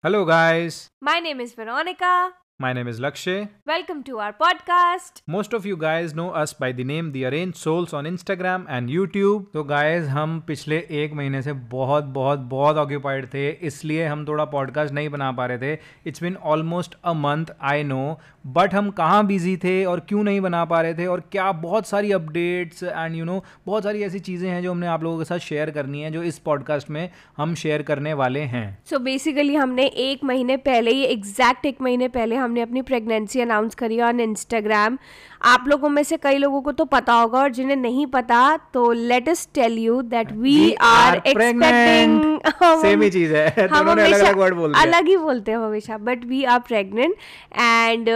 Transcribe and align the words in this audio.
Hello, 0.00 0.24
guys. 0.24 0.90
My 1.00 1.18
name 1.18 1.40
is 1.40 1.54
Veronica. 1.54 2.30
My 2.60 2.72
name 2.72 2.88
is 2.88 2.98
Lakshay. 2.98 3.48
Welcome 3.64 4.02
to 4.02 4.18
our 4.18 4.32
podcast. 4.32 5.20
Most 5.28 5.52
of 5.52 5.64
you 5.64 5.76
guys 5.76 6.12
know 6.12 6.30
us 6.32 6.52
by 6.52 6.72
the 6.72 6.82
name 6.82 7.12
The 7.12 7.24
Arranged 7.26 7.56
Souls 7.56 7.92
on 7.92 8.04
Instagram 8.04 8.64
and 8.68 8.90
YouTube. 8.90 9.44
तो 9.52 9.64
guys 9.64 10.08
हम 10.08 10.38
पिछले 10.46 10.78
एक 11.02 11.12
महीने 11.14 11.42
से 11.42 11.52
बहुत 11.74 12.04
बहुत 12.16 12.38
बहुत 12.54 12.76
occupied 12.76 13.26
थे 13.34 13.48
इसलिए 13.68 14.06
हम 14.06 14.24
थोड़ा 14.28 14.44
पॉडकास्ट 14.54 14.94
नहीं 14.94 15.08
बना 15.08 15.30
पा 15.32 15.46
रहे 15.46 15.58
थे 15.58 15.78
it's 16.06 16.22
been 16.22 16.36
almost 16.54 16.96
a 17.04 17.12
month 17.12 17.54
I 17.70 17.84
know 17.84 18.18
but 18.48 18.74
हम 18.74 18.90
कहाँ 18.98 19.26
बिज़ी 19.26 19.56
थे 19.64 19.84
और 19.84 20.00
क्यों 20.08 20.22
नहीं 20.24 20.40
बना 20.40 20.64
पा 20.64 20.80
रहे 20.80 20.94
थे 20.94 21.06
और 21.06 21.22
क्या 21.32 21.50
बहुत 21.62 21.86
सारी 21.86 22.12
अपडेट्स 22.12 22.82
एंड 22.82 23.14
यू 23.16 23.24
नो 23.24 23.42
बहुत 23.66 23.82
सारी 23.82 24.02
ऐसी 24.02 24.18
चीज़ें 24.20 24.48
हैं 24.50 24.62
जो 24.62 24.70
हमने 24.72 24.86
आप 24.86 25.02
लोगों 25.02 25.18
के 25.18 25.24
साथ 25.24 25.38
शेयर 25.46 25.70
करनी 25.70 26.02
है 26.02 26.10
जो 26.10 26.22
इस 26.22 26.38
पॉडकास्ट 26.46 26.90
में 26.90 27.08
हम 27.36 27.54
शेयर 27.54 27.82
करने 27.90 28.12
वाले 28.22 28.40
हैं 28.54 28.66
सो 28.84 28.96
so 28.96 29.02
बेसिकली 29.02 29.54
हमने 29.54 29.86
एक 30.08 30.24
महीने 30.24 30.56
पहले 30.68 30.90
ही 30.90 31.04
एग्जैक्ट 31.06 31.66
एक 31.66 31.80
महीने 31.80 32.08
पहले 32.08 32.36
हमने 32.48 32.60
अपनी 32.60 32.82
प्रेगनेंसी 32.82 33.40
अनाउंस 33.40 33.74
करी 33.74 34.00
ऑन 34.00 34.20
इंस्टाग्राम 34.20 34.98
आप 35.46 35.64
लोगों 35.68 35.88
में 35.88 36.02
से 36.02 36.16
कई 36.16 36.38
लोगों 36.38 36.60
को 36.62 36.72
तो 36.72 36.84
पता 36.86 37.14
होगा 37.14 37.38
और 37.38 37.50
जिन्हें 37.52 37.76
नहीं 37.76 38.06
पता 38.12 38.40
तो 38.74 38.90
let 38.92 39.28
us 39.28 39.48
tell 39.54 39.78
you 39.78 40.00
that 40.04 40.32
we 40.34 40.72
are 40.82 41.16
expecting 41.16 42.40
same 42.82 43.02
ही 43.02 43.10
चीज़ 43.10 43.34
है। 43.34 43.66
दोनों 43.68 43.94
ने 43.94 44.02
अलग 44.02 44.20
अलग 44.20 44.38
वर्ड 44.38 44.54
बोलते 44.54 44.78
हैं 44.78 44.86
अलग 44.86 45.08
ही 45.08 45.16
बोलते 45.16 45.52
हैं 45.52 45.58
हमेशा 45.58 45.98
but 45.98 46.24
we 46.24 46.42
are 46.44 46.58
pregnant 46.68 47.14
and 47.54 48.08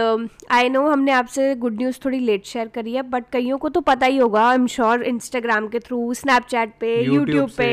I 0.51 0.69
know 0.69 0.87
हमने 0.87 1.11
आपसे 1.11 1.53
गुड 1.55 1.77
न्यूज़ 1.77 1.99
थोड़ी 2.05 2.19
लेट 2.21 2.45
शेयर 2.45 2.67
करी 2.75 2.93
है 2.93 3.01
बट 3.09 3.29
कईयों 3.33 3.57
को 3.57 3.69
तो 3.69 3.81
पता 3.83 4.05
ही 4.05 4.17
होगा 4.17 4.47
आई 4.49 4.55
एम 4.55 4.67
श्योर 4.67 5.03
इंस्टाग्राम 5.03 5.67
के 5.67 5.79
थ्रू 5.79 6.13
स्नैपचैट 6.13 6.73
पे 6.79 6.99
यूट्यूब 7.03 7.49
पे। 7.57 7.71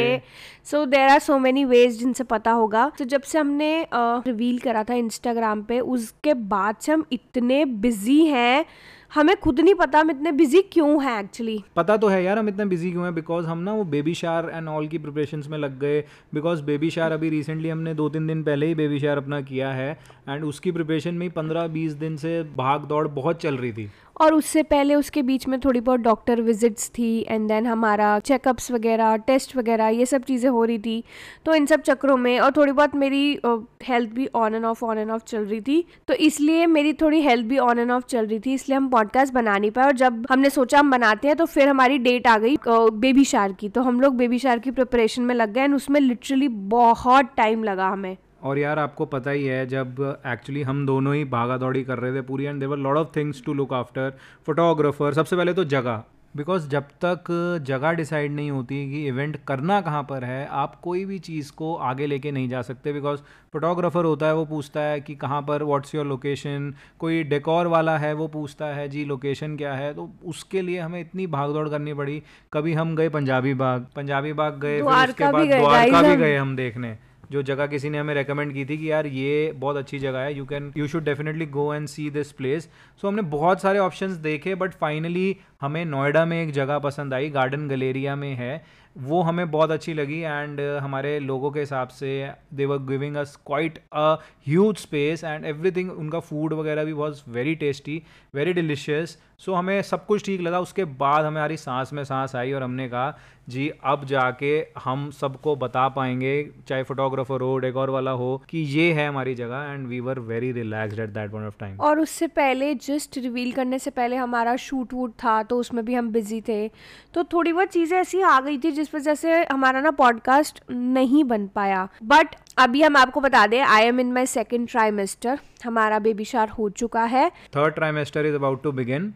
So 0.67 0.85
there 0.87 1.09
are 1.09 1.19
so 1.19 1.39
many 1.39 1.65
ways 1.65 1.99
जिनसे 1.99 2.25
पता 2.25 2.51
होगा। 2.53 2.89
तो 2.99 3.05
जब 3.05 3.23
से 3.23 3.39
हमने 3.39 3.87
रिवील 3.95 4.57
uh, 4.59 4.63
करा 4.65 4.85
था 4.85 4.95
इंस्टाग्राम 4.95 5.63
पे 5.63 5.81
उसके 5.81 6.35
बाद 6.35 6.77
से 6.81 6.93
हम 6.93 7.05
इतने 7.13 7.65
बिज़ी 7.65 8.25
हैं। 8.27 8.65
हमें 9.13 9.35
खुद 9.37 9.61
नहीं 9.61 9.75
पता 9.75 10.01
हम 10.01 10.11
इतने 10.11 10.33
बिज़ी 10.33 10.61
क्यों 10.63 11.03
हैं 11.05 11.19
एक्चुअली 11.21 11.59
पता 11.77 11.97
तो 11.97 12.09
है 12.09 12.23
यार 12.25 12.39
हम 12.39 12.49
इतने 12.49 12.65
बिज़ी 12.65 12.91
क्यों 12.91 13.05
हैं? 13.05 13.15
बिकॉज़ 13.15 13.47
हम 13.47 13.59
ना 13.59 13.73
वो 13.73 13.85
बेबी 13.85 14.15
शार 14.15 14.51
एंड 14.55 14.69
ऑल 14.69 14.87
की 14.89 14.99
प्रिपरेशंस 14.99 15.49
में 15.49 15.57
लग 15.59 15.79
गए। 15.81 16.01
बिकॉज़ 16.35 16.63
बेबी 16.63 16.91
शार 16.91 17.13
अभी 17.13 17.31
रिसेंटली 17.31 17.69
हमने 17.69 17.95
दो 17.95 18.09
तीन 18.09 18.27
दिन 18.27 18.43
पहले 18.43 18.67
ही 18.67 18.75
बेबी 18.75 18.99
शार 18.99 19.17
अपना 19.17 19.41
किया 19.41 19.71
है। 19.73 19.91
एंड 20.29 20.45
उसकी 20.45 20.73
प्रिपरेशन 20.73 21.15
में 21.15 21.31
पंद्रह 21.31 21.67
बीस 21.69 21.93
दिन 21.95 22.17
से 22.17 22.43
भाग 22.57 22.85
दौड़ 22.85 23.07
बहुत 23.09 23.41
चल 23.43 23.57
रही 23.57 23.73
थी। 23.73 23.91
और 24.21 24.35
उससे 24.35 24.63
पहले 24.63 24.95
उसके 24.95 25.23
बीच 25.23 25.47
में 25.49 25.59
थोड़ी 25.61 25.81
बहुत 25.81 26.01
डॉक्टर 26.01 26.41
विजिट्स 26.43 26.89
थी 26.91 27.11
एंड 27.29 27.49
देन 27.49 27.67
हमारा 27.67 28.19
चेकअप्स 28.21 28.71
वगैरह 28.71 29.17
टेस्ट 29.19 29.57
वगैरह, 29.57 29.89
ये 29.89 30.07
सब 30.07 30.23
चीज़ें 30.23 30.49
हो 30.51 30.65
रही 30.65 30.79
थी। 30.79 31.03
तो 31.47 31.55
इन 31.55 31.67
सब 31.67 31.83
चक्रों 31.83 32.17
में 32.17 32.39
और 32.41 32.53
थोड़ी 32.57 32.73
बहुत 32.73 32.95
मेरी 32.95 33.39
हेल्थ 33.85 34.11
भी 34.15 34.29
on 34.35 34.55
and 34.55 34.65
off 34.65 34.85
on 34.85 34.99
and 34.99 35.11
off 35.11 35.23
चल 35.27 35.45
रही 35.45 35.61
थी। 35.61 35.85
तो 36.09 36.15
इसलिए 36.15 36.67
मेरी 36.69 36.93
थोड़ी 37.03 37.21
हेल्थ 37.23 37.47
भी 37.47 37.59
ऑन 37.59 37.79
एंड 37.79 37.91
ऑफ़ 37.91 38.05
चल 38.09 38.27
रही 38.27 38.41
थी, 38.41 38.55
इसलिए 38.55 38.77
हम 38.77 38.89
पॉडकास्ट 38.91 39.35
बना 39.35 39.59
नहीं 39.59 39.71
पाए। 39.71 39.85
और 39.85 39.97
जब 39.97 40.27
हमने 40.31 40.51
सोचा 40.51 40.79
हम 40.79 40.91
बनाते 40.91 41.29
हैं 41.29 41.37
तो 41.37 41.47
फिर 41.47 41.69
हमारी 41.69 41.99
डेट 42.01 42.27
आ 42.27 42.39
गई 42.39 42.57
बेबी 42.69 43.25
शार 43.25 43.53
की। 43.53 43.69
तो 43.69 43.83
हम 43.83 44.01
लोग 44.01 44.17
बेबी 44.17 44.39
शार 44.39 44.59
की 44.59 44.71
प्रिपरेशन 44.71 45.23
में 45.23 45.35
लग 45.35 45.53
गए 45.53 45.61
एंड 45.61 45.75
उसमें 45.75 46.01
लिटरली 46.01 46.49
बहुत 46.49 47.33
टाइम 47.37 47.65
लगा 47.65 47.89
हमें। 47.89 48.17
और 48.43 48.59
यार 48.59 48.79
आपको 48.79 49.07
पता 49.07 49.31
ही 49.31 49.45
है 49.45 49.67
जब 49.67 50.23
एक्चुअली 50.27 50.63
हम 50.63 50.87
दोनों 50.87 51.15
ही 51.15 51.25
भागा 51.25 51.57
दौड़ी 51.57 51.83
कर 51.85 51.99
रहे 51.99 52.15
थे 52.15 52.21
पूरी 52.21 52.45
and 52.45 52.61
there 52.61 52.79
lot 52.79 52.97
of 52.97 53.09
things 53.17 53.43
to 53.45 53.55
look 53.55 53.73
after 53.73 54.13
photographer 54.47 55.15
सबसे 55.15 55.37
पहले 55.37 55.55
तो 55.55 55.65
जगह 55.65 56.03
बिकॉज़ 56.37 56.69
जब 56.69 56.83
तक 57.05 57.25
जगह 57.67 57.93
डिसाइड 57.93 58.33
नहीं 58.33 58.51
होती 58.51 58.77
कि 58.91 59.07
इवेंट 59.07 59.37
करना 59.49 59.81
कहाँ 59.81 60.03
पर 60.03 60.25
है 60.25 60.47
आप 60.47 60.75
कोई 60.81 61.05
भी 61.05 61.19
चीज़ 61.19 61.51
को 61.53 61.75
आगे 61.75 62.07
लेके 62.07 62.31
नहीं 62.31 62.49
जा 62.49 62.63
सकते 62.63 62.93
बिकॉज़ 62.93 63.21
फोटोग्राफर 63.53 64.05
होता 64.05 64.27
है 64.27 64.35
वो 64.35 64.45
पूछता 64.45 64.81
है 64.81 65.01
कि 65.01 65.15
कहाँ 65.15 65.41
पर 65.43 65.63
व्हाट्स 65.63 65.95
योर 65.95 66.07
लोकेशन 66.07 66.75
कोई 66.99 67.23
डेकोर 67.25 67.67
वाला 67.67 67.99
है 67.99 68.13
वो 68.15 68.29
पूछता 68.29 68.67
है 68.67 68.89
जी 68.89 69.05
लोकेशन 69.05 69.57
क्या 69.57 69.75
है? 69.75 69.93
तो 69.95 70.11
उसके 70.25 70.63
लिए 70.63 70.79
हमें 70.79 71.01
इतनी 71.01 71.27
भाग 71.27 71.53
दौड़ 71.53 71.69
करनी 71.69 71.95
पड़ी। 71.95 72.23
कभी 72.53 72.73
हम 72.73 72.97
गए 72.97 73.09
पंजाबी 73.09 73.55
बाग 73.55 73.87
पंजाबी 73.97 74.33
बाग 74.33 74.61
गए 74.61 74.81
उसके 74.81 75.33
बाद 75.33 75.47
द्वारका 75.49 76.03
भी 76.03 76.17
गए 76.17 76.37
हम 76.37 76.57
देखने। 76.57 76.99
जो 77.31 77.43
जगह 77.43 77.67
किसी 77.67 77.91
ने 77.91 77.99
हमें 77.99 78.15
रेकमेंड 78.15 78.53
की 78.55 78.65
थी 78.65 78.79
कि 78.79 78.91
यार 78.91 79.07
ये 79.07 79.53
बहुत 79.53 79.77
अच्छी 79.77 79.99
जगह 79.99 80.19
है 80.19 80.37
you 80.39 80.45
can 80.45 80.73
you 80.77 80.89
should 80.89 81.05
definitely 81.05 81.47
go 81.47 81.75
and 81.75 81.89
see 81.89 82.11
this 82.11 82.33
place 82.33 82.69
so 83.03 83.09
हमने 83.09 83.23
बहुत 83.23 83.61
सारे 83.61 83.79
ऑप्शंस 83.79 84.13
देखे 84.13 84.55
बट 84.55 84.73
फाइनली 84.73 85.37
हमें 85.61 85.85
नोएडा 85.85 86.25
में 86.25 86.43
एक 86.43 86.53
जगह 86.53 86.79
पसंद 86.79 87.15
आई 87.15 87.31
गार्डन 87.31 87.69
गलेरिया 87.69 88.17
में 88.17 88.35
है। 88.35 88.81
वो 88.99 89.23
हमें 89.23 89.51
बहुत 89.51 89.71
अच्छी 89.71 89.95
लगी 89.95 90.21
एंड 90.21 90.61
uh, 90.61 90.83
हमारे 90.83 91.19
लोगों 91.19 91.51
के 91.51 91.61
हिसाब 91.61 91.89
से 91.89 92.31
they 92.55 92.65
were 92.65 92.79
giving 92.79 93.17
us 93.17 93.39
quite 93.47 93.79
a 93.93 94.15
huge 94.47 94.77
space 94.77 95.25
and 95.25 95.45
everything 95.45 95.93
उनका 95.93 96.21
फ़ूड 96.21 96.53
वगैरह 96.53 96.85
भी 96.85 96.95
बहुत 96.95 97.25
very 97.29 97.55
tasty 97.55 98.03
very 98.35 98.53
delicious 98.53 99.19
so 99.39 99.55
हमें 99.55 99.83
सब 99.83 100.07
कुछ 100.07 100.25
ठीक 100.25 100.41
लगा 100.41 100.61
उसके 100.61 100.85
बाद 100.85 101.25
हमारी 101.25 101.57
सांस 101.57 101.93
में 101.93 102.05
सांस 102.05 102.37
आई 102.37 102.53
और 102.53 102.63
हमने 102.63 102.89
कहा 102.89 103.19
जी, 103.51 103.69
अब 103.85 104.05
जाके 104.05 104.51
हम 104.85 105.11
सबको 105.11 105.55
बता 105.57 105.89
पाएँगे, 105.89 106.35
चाहे 106.69 106.83
फोटोग्राफर 106.83 107.41
हो 107.41 107.57
डेकोर 107.59 107.91
वाला 107.91 108.11
हो, 108.13 108.31
कि 108.51 108.59
ये 108.59 108.93
है 108.93 109.09
हमारी 109.09 109.35
जगह 109.35 109.73
and 109.73 109.87
we 109.87 110.01
were 110.01 110.19
very 110.29 110.53
relax 110.53 110.99
at 110.99 111.11
that 111.11 111.31
point 111.31 111.47
of 111.47 111.55
time 111.61 111.79
और 111.81 112.01
उससे 112.01 112.27
पहले 112.27 112.75
जस्ट 112.87 113.19
रिवील 113.19 113.53
करने 113.53 113.79
से 113.79 113.91
पहले 113.91 114.17
हमारा 114.17 114.57
शूट 114.57 114.93
वूट 114.95 115.13
था 115.25 115.43
तो 115.43 115.59
उसमें 115.59 115.85
भी 115.85 115.95
हम 115.95 116.11
बिज़ी 116.13 116.41
थे। 116.41 116.69
तो 117.15 117.25
थोड़ी 117.25 117.53
बहुत 117.53 117.69
चीज़ें 117.69 117.99
ऐसी 117.99 118.21
आ 118.21 118.41
गई 118.41 118.59
थी 118.59 118.71
जिस 118.71 118.95
वजह 118.95 119.15
से 119.15 119.43
हमारा 119.45 119.81
ना 119.81 119.91
पॉडकास्ट 119.91 120.63
नहीं 120.71 121.25
बन 121.25 121.47
पाया। 121.47 121.89
बट 122.05 122.35
अभी 122.59 122.83
हम 122.83 122.97
आपको 122.97 123.21
बता 123.21 123.47
दें 123.47 123.61
I 123.61 123.85
am 123.85 124.01
in 124.01 124.13
my 124.13 124.27
second 124.27 124.69
trimester 124.69 125.39
हमारा 125.65 125.99
बेबी 125.99 126.25
शार 126.25 126.49
हो 126.49 126.69
चुका 126.71 127.05
है। 127.05 127.29
Third 127.57 127.75
trimester 127.75 128.27
is 128.27 128.35
about 128.35 128.63
to 128.63 128.73
begin 128.73 129.13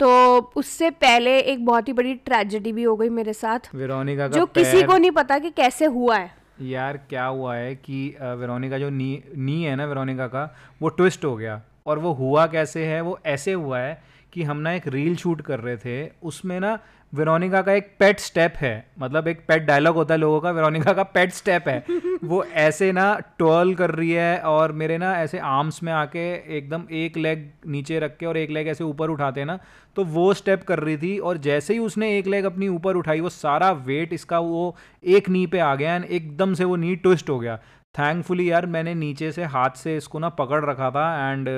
तो 0.00 0.08
उससे 0.56 0.90
पहले 0.96 1.38
एक 1.38 1.64
बहुत 1.66 1.88
ही 1.88 1.92
बड़ी 1.92 2.14
ट्रेजेडी 2.24 2.72
भी 2.72 2.82
हो 2.82 2.96
गई 2.96 3.08
मेरे 3.10 3.32
साथ 3.32 3.74
वेरोनिका 3.74 4.28
जो 4.28 4.46
किसी 4.48 4.82
को 4.82 4.96
नहीं 4.96 5.10
पता 5.10 5.38
कि 5.38 5.50
कैसे 5.50 5.84
हुआ 5.86 6.16
है। 6.16 6.30
यार 6.62 6.96
क्या 7.08 7.24
हुआ 7.26 7.54
है 7.56 7.74
कि 7.76 8.06
वेरोनिका 8.20 8.78
जो 8.78 8.90
नी 8.90 9.22
नी 9.36 9.62
है 9.62 9.76
ना 9.76 9.86
वेरोनिका 9.86 10.26
का 10.26 10.44
वो 10.82 10.88
ट्विस्ट 10.90 11.24
हो 11.24 11.36
गया। 11.36 11.60
और 11.86 11.98
वो 11.98 12.12
हुआ 12.14 12.46
कैसे 12.46 12.84
है 12.86 13.00
वो 13.00 13.18
ऐसे 13.26 13.52
हुआ 13.52 13.78
है 13.78 14.02
कि 14.36 14.42
हम 14.42 14.56
ना 14.56 14.72
एक 14.72 14.86
रील 14.88 15.14
शूट 15.16 15.40
कर 15.40 15.60
रहे 15.60 15.76
थे 15.76 16.10
उसमें 16.22 16.58
ना 16.60 16.78
वेरोनिका 17.12 17.60
का 17.62 17.72
एक 17.72 17.86
पेट 17.98 18.18
स्टेप 18.20 18.54
है। 18.56 18.72
मतलब 18.98 19.28
एक 19.28 19.38
पेट 19.48 19.62
डायलॉग 19.62 19.94
होता 19.94 20.14
है 20.14 20.20
लोगों 20.20 20.40
का 20.40 20.50
वेरोनिका 20.50 20.92
का 20.92 21.02
पेट 21.02 21.32
स्टेप 21.32 21.68
है। 21.68 21.84
वो 22.24 22.42
ऐसे 22.44 22.90
ना 22.92 23.06
टर्ल 23.38 23.74
कर 23.74 23.90
रही 23.90 24.10
है 24.10 24.38
और 24.40 24.72
मेरे 24.72 24.98
ना 24.98 25.12
ऐसे 25.18 25.38
आर्म्स 25.38 25.82
में 25.82 25.92
आके 25.92 26.26
एकदम 26.56 26.84
एक 26.92 27.16
लेग 27.16 27.48
नीचे 27.66 27.98
रख 27.98 28.16
के 28.16 28.26
और 28.26 28.36
एक 28.36 28.50
लेग 28.50 28.68
ऐसे 28.68 28.84
ऊपर 28.84 29.10
उठाते 29.10 29.40
हैं 29.40 29.46
ना 29.46 29.58
तो 29.96 30.04
वो 30.04 30.32
स्टेप 30.34 30.62
कर 30.62 30.78
रही 30.78 30.96
थी 30.96 31.18
और 31.18 31.38
जैसे 31.38 31.72
ही 31.72 31.78
उसने 31.78 32.18
एक 32.18 32.26
लेग 32.26 32.44
अपनी 32.44 32.68
ऊपर 32.68 32.96
उठाई 32.96 33.20
वो 33.20 33.28
सारा 33.28 33.70
वेट 33.86 34.12
इसका 34.12 34.38
वो 34.38 34.76
एक 35.04 35.28
नी 35.28 35.46
पे 35.46 35.58
आ 35.58 35.74
गया 35.74 35.94
एंड 35.94 36.04
एकदम 36.04 36.54
से 36.54 36.64
वो 36.64 36.76
नी 36.76 36.94
ट्विस्ट 36.96 37.30
हो 37.30 37.38
गया। 37.38 37.58
थैंकफुली 37.98 38.50
यार 38.50 38.66
मैंने 38.66 38.94
नीचे 38.94 39.30
से 39.32 39.44
हाथ 39.46 39.76
से 39.76 39.96
इसको 39.96 40.18
ना 40.18 40.28
पकड़ 40.38 40.64
रखा 40.64 40.90
था 40.90 41.06
and 41.30 41.48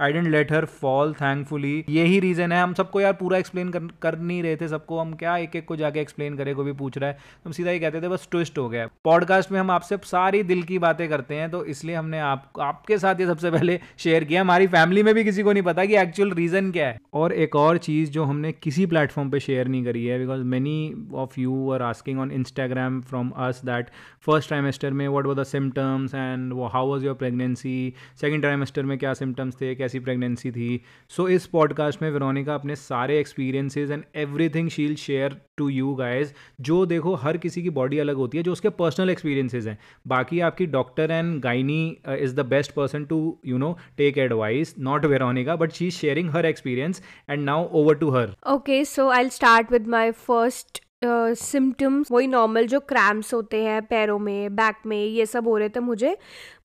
I 0.00 0.12
didn't 0.12 0.28
let 0.28 0.52
her 0.52 0.64
fall 0.80 1.12
thankfully 1.14 1.84
यही 1.88 2.18
रीज़न 2.20 2.52
है। 2.52 2.62
हम 2.62 2.74
सबको 2.74 3.00
यार 3.00 3.12
पूरा 3.12 3.38
एक्सप्लेन 3.38 3.70
कर, 3.70 3.88
कर 4.02 4.18
नहीं 4.18 4.42
रहे 4.42 4.56
थे 4.56 4.68
सबको। 4.68 4.98
हम 4.98 5.12
क्या 5.14 5.36
एक 5.36 5.56
एक 5.56 5.66
को 5.66 5.76
जाके 5.76 6.00
एक्सप्लेन 6.00 6.36
करे 6.36 6.54
को 6.54 6.64
भी 6.64 6.72
पूछ 6.74 6.98
रहा 6.98 7.10
है। 7.10 7.18
हम 7.46 7.52
सीधा 7.52 7.70
ही 7.70 7.80
कहते 7.80 8.00
थे 8.02 8.08
बस 8.08 8.28
ट्विस्ट 8.30 8.58
हो 8.58 8.68
गया। 8.68 8.86
पॉडकास्ट 9.04 9.52
में 9.52 9.58
हम 9.60 9.70
आपसे 9.70 9.96
सारी 10.06 10.42
दिल 10.44 10.62
की 10.62 10.78
बातें 10.78 11.08
करते 11.08 11.34
हैं 11.34 11.50
तो 11.50 11.64
इसलिए 11.66 11.96
हमने 11.96 12.20
आप 12.20 12.52
आपके 12.60 12.98
साथ 12.98 13.20
ये 13.20 13.26
सबसे 13.26 13.50
पहले 13.50 13.78
शेयर 13.98 14.24
किया। 14.24 14.40
हमारी 14.40 14.66
फैमिली 14.68 15.02
में 15.02 15.14
भी 15.14 15.24
किसी 15.24 15.42
को 15.42 15.52
नहीं 15.52 15.62
पता 15.62 15.84
कि 15.84 15.96
एक्चुअल 15.96 16.30
रीज़न 16.32 16.70
क्या 16.72 16.86
है। 16.86 16.98
और 17.14 17.32
एक 17.34 17.56
और 17.56 17.78
चीज़ 17.78 18.10
जो 18.10 18.24
हमने 18.24 18.52
किसी 18.52 18.86
प्लेटफॉर्म 18.86 19.30
पर 19.30 19.38
शेयर 19.38 19.68
नहीं 19.68 19.84
करी 19.84 20.04
है 20.06 20.18
because 20.18 20.42
many 20.46 20.76
of 21.16 21.40
you 21.40 21.70
are 21.72 21.82
asking 21.82 22.20
on 22.20 22.30
Instagram 22.30 23.00
from 23.00 23.30
us 23.46 23.60
that 23.64 23.90
first 24.26 24.48
trimester 24.48 24.90
में 24.92 25.06
what 25.08 25.26
were 25.26 25.34
the 25.34 25.44
symptom 25.44 25.86
symptoms 25.88 26.14
and 26.14 26.52
वो 26.52 26.66
how 26.66 26.90
was 26.90 27.04
your 27.04 27.14
pregnancy 27.14 27.92
second 28.20 28.40
trimester 28.40 28.82
में 28.82 28.96
क्या 28.98 29.12
सिम्टम्स 29.14 29.60
थे? 29.60 29.74
कैसी 29.74 30.00
प्रेगनेंसी 30.00 30.50
थी? 30.50 30.80
सो 31.10 31.22
so, 31.22 31.28
इस 31.30 31.46
पॉडकास्ट 31.46 32.02
में 32.02 32.10
वेरोनिका 32.10 32.54
अपने 32.54 32.76
सारे 32.76 33.18
experiences 33.18 33.90
and 33.90 34.04
everything 34.16 34.68
she'll 34.68 34.94
share 34.96 35.36
to 35.56 35.68
you 35.68 35.94
guys 35.94 36.32
जो 36.60 36.84
देखो 36.86 37.14
हर 37.14 37.36
किसी 37.36 37.62
की 37.62 37.70
बॉडी 37.70 37.98
अलग 37.98 38.16
होती 38.16 38.38
है 38.38 38.44
जो 38.44 38.52
उसके 38.52 38.68
पर्सनल 38.80 39.10
एक्सपीरियंसेस 39.10 39.66
हैं। 39.66 39.78
बाकी 40.06 40.40
आपकी 40.40 40.66
doctor 40.66 41.10
and 41.10 41.40
gynae 41.40 41.80
is 42.18 42.34
the 42.36 42.46
best 42.46 42.72
person 42.72 43.04
to 43.04 43.20
you 43.46 43.58
know 43.58 43.76
take 43.96 44.18
advice 44.18 44.74
not 44.78 45.04
Veronica 45.04 45.56
but 45.56 45.72
she 45.72 45.86
is 45.86 45.94
sharing 45.94 46.30
her 46.30 46.46
experience 46.46 47.02
and 47.30 47.44
now 47.44 47.68
over 47.72 47.94
to 47.94 48.10
her 48.10 48.34
okay 48.48 48.84
so 48.84 49.08
I 49.10 49.28
start 49.30 49.72
with 49.72 49.86
my 49.86 50.10
first 50.10 50.82
symptoms 51.02 52.10
वही 52.12 52.26
normal 52.26 52.66
जो 52.66 52.78
cramps 52.82 53.32
होते 53.34 53.62
हैं 53.62 53.82
पैरों 53.86 54.18
में 54.18 54.54
back 54.56 54.76
में, 54.86 54.96
ये 54.96 55.26
सब 55.26 55.48
हो 55.48 55.56
रहे 55.58 55.68
थे 55.68 55.80
मुझे। 55.80 56.16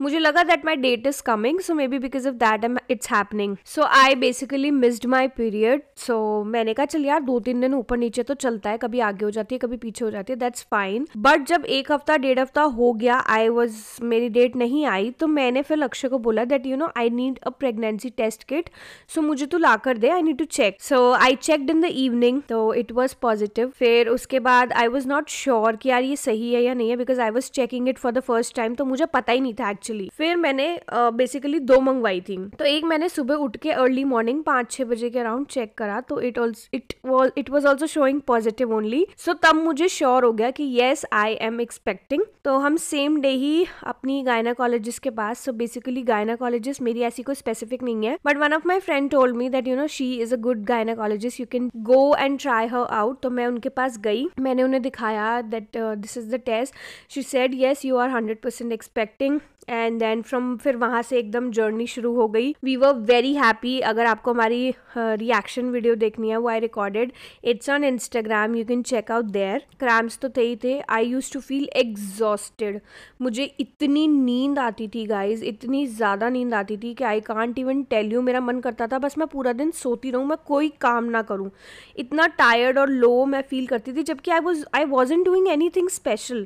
मुझे 0.01 0.19
लगा 0.19 0.43
that 0.43 0.63
my 0.65 0.75
date 0.75 1.05
is 1.07 1.21
coming 1.25 1.59
so 1.59 1.73
maybe 1.87 1.99
because 1.99 2.27
of 2.27 2.35
that 2.35 2.63
um 2.63 2.77
it's 2.89 3.11
happening 3.11 3.55
so 3.65 3.83
I 3.83 4.15
basically 4.15 4.71
missed 4.71 5.05
my 5.05 5.27
period 5.27 5.81
so 5.97 6.43
मैंने 6.43 6.73
कहा, 6.73 6.85
चल 6.85 7.05
यार 7.05 7.19
दो 7.23 7.39
तीन 7.39 7.61
दिन 7.61 7.73
ऊपर 7.73 7.97
नीचे 7.97 8.23
तो 8.23 8.33
चलता 8.35 8.69
है, 8.69 8.77
कभी 8.77 8.99
आगे 9.01 9.25
हो 9.25 9.31
जाती 9.31 9.55
है, 9.55 9.59
कभी 9.59 9.77
पीछे 9.77 10.05
हो 10.05 10.09
जाती 10.11 10.33
है 10.33 10.39
दैट्स 10.39 10.65
फाइन 10.71 11.07
बट 11.17 11.45
जब 11.47 11.65
एक 11.67 11.91
हफ़्ता, 11.91 12.17
डेढ़ 12.17 12.39
हफ़्ता 12.39 12.61
हो 12.61 12.91
गया 12.93 13.17
आई 13.27 13.47
वॉज़ 13.49 13.77
मेरी 14.03 14.29
डेट 14.29 14.55
नहीं 14.55 14.85
आई 14.85 15.11
तो 15.19 15.27
मैंने 15.27 15.61
फिर 15.61 15.77
लक्ष्य 15.77 16.09
को 16.09 16.19
बोला 16.19 16.45
that 16.45 16.65
you 16.65 16.77
know 16.77 16.91
I 16.97 17.09
need 17.11 17.39
a 17.39 17.49
pregnancy 17.59 18.09
test 18.17 18.43
kit 18.43 18.69
so 19.15 19.21
मुझे 19.21 19.45
तो 19.45 19.57
ला 19.57 19.75
कर 19.85 19.97
दे 19.97 20.09
I 20.09 20.21
need 20.21 20.37
to 20.37 20.45
check 20.51 20.81
so 20.81 21.11
I 21.13 21.35
checked 21.35 21.69
in 21.69 21.81
the 21.81 21.93
evening 21.95 22.41
तो 22.49 22.73
इट 22.73 22.91
वॉज़ 22.91 23.15
पॉजिटिव 23.21 23.71
फिर 23.75 24.07
उसके 24.23 24.39
बाद 24.39 24.73
आई 24.73 24.87
वॉज़ 24.87 25.07
नॉट 25.07 25.29
श्योर 25.29 25.75
कि 25.75 25.89
यार 25.89 26.03
ये 26.03 26.15
सही 26.15 26.53
है 26.53 26.61
या 26.63 26.73
नहीं 26.73 26.89
है 26.89 26.95
because 26.97 27.19
I 27.21 27.29
was 27.29 27.49
checking 27.51 27.89
it 27.89 27.97
for 27.97 28.11
the 28.11 28.19
first 28.23 28.55
time 28.55 28.75
तो 28.75 28.85
मुझे 28.85 29.05
पता 29.13 29.33
ही 29.33 29.39
नहीं 29.39 29.53
था 29.53 29.69
एक्चुअली 29.69 30.09
फिर 30.13 30.35
मैंने 30.37 30.67
बेसिकली 30.93 31.59
uh, 31.59 31.63
दो 31.63 31.79
मंगवाई 31.81 32.21
थी। 32.21 32.37
तो 32.59 32.65
एक 32.65 32.83
मैंने 32.85 33.09
सुबह 33.09 33.35
उठ 33.45 33.57
के 33.57 33.71
अर्ली 33.71 34.03
मॉर्निंग 34.03 34.43
पाँच 34.43 34.71
छः 34.71 34.85
बजे 34.85 35.09
के 35.09 35.19
अराउंड 35.19 35.47
चेक 35.47 35.73
करा 35.77 35.99
तो 36.01 36.19
it 36.21 36.37
it 36.73 36.93
it 37.37 37.49
was 37.49 37.67
also 37.67 37.87
showing 37.87 38.21
positive 38.27 38.73
only 38.75 39.05
so 39.25 39.33
तब 39.43 39.55
मुझे 39.55 39.87
श्योर 39.89 40.25
हो 40.25 40.31
गया 40.33 40.51
कि 40.51 40.63
येस 40.63 41.05
आई 41.13 41.33
एम 41.41 41.59
एक्सपेक्टिंग 41.61 42.23
तो 42.45 42.57
हम 42.57 42.75
सेम 42.77 43.19
डे 43.21 43.29
ही 43.29 43.65
अपनी 43.87 44.21
गायनाकोलॉजिस्ट 44.23 45.03
के 45.03 45.09
पास 45.11 45.39
सो 45.39 45.51
बेसिकली 45.53 46.01
गायनाकोलॉजिस्ट 46.03 46.81
मेरी 46.81 47.01
ऐसी 47.01 47.23
कोई 47.23 47.35
स्पेसिफिक 47.35 47.83
नहीं 47.83 48.07
है। 48.07 48.17
But 48.25 48.37
one 48.37 48.53
of 48.53 48.67
my 48.67 48.79
friend 48.79 49.09
told 49.11 49.35
me 49.35 49.49
that 49.49 49.67
you 49.67 49.75
know 49.75 49.87
she 49.97 50.11
is 50.15 50.33
a 50.33 50.37
good 50.39 50.63
gynaecologist 50.65 51.39
you 51.39 51.45
can 51.51 51.69
go 51.83 52.01
and 52.15 52.39
try 52.39 52.67
her 52.67 52.85
out 52.93 53.21
तो 53.21 53.29
मैं 53.29 53.47
उनके 53.47 53.69
पास 53.71 53.97
गई 53.99 54.12
मैंने 54.39 54.63
उन्हें 54.63 54.81
दिखाया 54.81 55.41
that 55.41 55.77
this 55.77 56.17
is 56.17 56.35
the 56.35 56.39
test 56.45 56.75
she 57.09 57.23
said 57.23 57.53
yes 57.53 57.85
you 57.85 57.97
are 57.97 58.09
hundred 58.09 58.41
percent 58.41 58.71
expecting 58.71 59.39
and 59.69 59.99
then 59.99 60.21
from 60.21 60.55
फिर 60.57 60.75
वहाँ 60.77 61.01
से 61.01 61.17
एकदम 61.19 61.49
जर्नी 61.51 61.87
शुरू 61.87 62.13
हो 62.15 62.27
गई। 62.27 62.53
वी 62.63 62.75
वर 62.75 62.93
वेरी 63.05 63.33
हैप्पी 63.35 63.79
अगर 63.81 64.05
आपको 64.05 64.33
हमारी 64.33 64.73
रिएक्शन 64.97 65.69
वीडियो 65.69 65.95
देखनी 65.95 66.29
है, 66.29 66.37
वो 66.37 66.47
I 66.49 66.59
recorded 66.59 67.11
it's 67.43 67.69
on 67.69 67.83
Instagram 67.83 68.55
you 68.55 68.65
can 68.65 68.81
check 68.83 69.11
out 69.11 69.25
there 69.27 69.65
cramps 69.79 70.17
तो 70.19 70.29
थे 70.29 70.41
ही 70.41 70.55
थे। 70.63 70.79
I 70.81 71.05
use 71.05 71.31
to 71.33 71.39
feel 71.41 71.67
exhausted 71.75 72.79
मुझे 73.21 73.43
इतनी 73.59 74.07
नींद 74.07 74.59
आती 74.59 74.87
थी 74.87 75.05
गाइज़ 75.05 75.43
इतनी 75.45 75.85
ज़्यादा 75.87 76.29
नींद 76.29 76.53
आती 76.53 76.77
थी 76.77 76.93
कि 76.93 77.03
I 77.03 77.21
can't 77.23 77.59
even 77.59 77.83
tell 77.85 78.11
you 78.13 78.21
मेरा 78.21 78.39
मन 78.41 78.59
करता 78.59 78.87
था, 78.87 78.99
बस 78.99 79.17
मैं 79.17 79.27
पूरा 79.27 79.53
दिन 79.53 79.71
सोती 79.73 80.11
रहूँ, 80.11 80.25
मैं 80.25 80.37
कोई 80.47 80.69
काम 80.81 81.05
ना 81.05 81.21
करूँ। 81.23 81.49
इतना 81.97 82.27
टायर्ड 82.37 82.77
और 82.79 82.89
लो 82.89 83.25
मैं 83.25 83.41
फील 83.49 83.67
करती 83.67 83.93
थी, 83.93 84.03
जबकि 84.03 84.31
I 84.31 84.39
was 84.41 84.65
I 84.75 84.85
was 84.85 85.13
doing 85.15 85.47
anything 85.75 85.89
special 85.91 86.45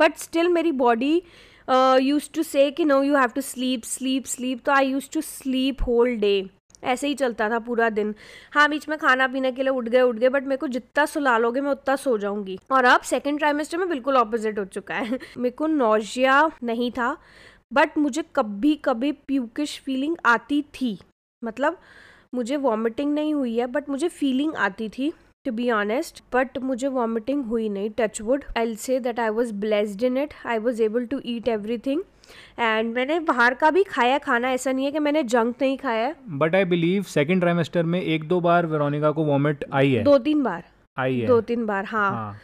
but 0.00 0.16
still 0.18 0.48
मेरी 0.48 0.72
बॉडी 0.74 1.22
यूज़ 1.68 2.28
टू 2.34 2.42
से 2.42 2.70
कि 2.70 2.84
no 2.84 3.02
you 3.02 3.16
have 3.16 3.30
to 3.34 3.40
sleep 3.40 3.84
sleep 3.84 4.24
sleep 4.26 4.62
तो 4.66 4.72
I 4.72 4.86
use 4.86 5.08
to 5.12 5.20
sleep 5.20 5.82
whole 5.86 6.16
day 6.16 6.34
ऐसे 6.84 7.08
ही 7.08 7.14
चलता 7.14 7.48
था 7.50 7.58
पूरा 7.58 7.88
दिन। 7.90 8.14
हाँ 8.54 8.68
बीच 8.70 8.88
में 8.88 8.96
खाना 8.98 9.26
पीने 9.28 9.52
के 9.52 9.62
लिए 9.62 9.70
उठ 9.70 9.88
गए 9.88 10.00
उठ 10.00 10.16
गए 10.16 10.28
बट 10.28 10.44
मेरे 10.44 10.56
को 10.56 10.66
जितना 10.68 11.04
सुला 11.06 11.36
लोगे, 11.38 11.60
मैं 11.60 11.70
उतना 11.70 11.96
सो 11.96 12.16
जाऊँगी। 12.18 12.58
और 12.72 12.84
अब 12.84 13.00
सेकेंड 13.00 13.38
ट्राइमेस्टर 13.38 13.78
में 13.78 13.88
बिल्कुल 13.88 14.16
ऑपोजिट 14.16 14.58
हो 14.58 14.64
चुका 14.64 14.94
है। 14.94 15.18
मेरे 15.38 15.50
को 15.50 15.66
नोजिया 15.66 16.50
नहीं 16.62 16.90
था 16.90 17.16
बट 17.72 17.98
मुझे 17.98 18.24
कभी 18.36 18.74
कभी 18.84 19.12
प्यूकिश 19.12 19.80
फीलिंग 19.80 20.16
आती 20.26 20.62
थी। 20.74 20.98
मतलब 21.42 21.78
मुझे 22.34 22.56
वॉमिटिंग 22.56 23.12
नहीं 23.14 23.34
हुई 23.34 23.56
है 23.58 23.66
बट 23.66 23.88
मुझे 23.88 24.08
फीलिंग 24.08 24.54
आती 24.56 24.88
थी। 24.88 25.12
टू 25.44 25.52
बी 25.52 25.70
ऑनेस्ट 25.70 26.22
बट 26.34 26.58
मुझे 26.62 26.88
वॉमिटिंग 26.88 27.44
हुई 27.44 27.68
नहीं 27.68 27.90
touch 27.98 28.20
wood 28.20 28.44
I 28.58 28.74
say 28.76 28.98
that 29.00 29.20
I 29.20 29.28
was 29.30 29.52
blessed 29.60 30.02
in 30.02 30.18
it 30.18 30.34
I 30.46 30.58
was 30.58 30.82
able 30.82 31.06
to 31.06 31.20
eat 31.26 31.48
everything 31.78 32.02
and 32.58 32.94
मैंने 32.94 33.18
बाहर 33.20 33.54
का 33.54 33.70
भी 33.70 33.82
खाया 33.84 34.18
खाना 34.18 34.50
ऐसा 34.50 34.72
नहीं 34.72 34.84
है 34.84 34.92
कि 34.92 34.98
मैंने 34.98 35.22
जंक 35.22 35.56
नहीं 35.62 35.76
खाया. 35.78 36.14
But 36.28 36.54
I 36.54 36.64
believe 36.64 37.02
second 37.02 37.40
trimester 37.40 37.82
में 37.84 38.00
एक 38.00 38.24
दो 38.28 38.40
बार 38.40 38.66
वेरोनिका 38.66 39.10
को 39.10 39.24
वॉमिट 39.24 39.64
आई 39.72 39.92
है. 39.92 40.02
दो 40.04 40.18
तीन 40.18 40.42
बार. 40.42 40.64
आई 40.96 41.18
है. 41.18 41.26
दो 41.26 41.40
तीन 41.40 41.66
बार 41.66 41.84
हाँ, 41.84 42.10
हाँ. 42.10 42.36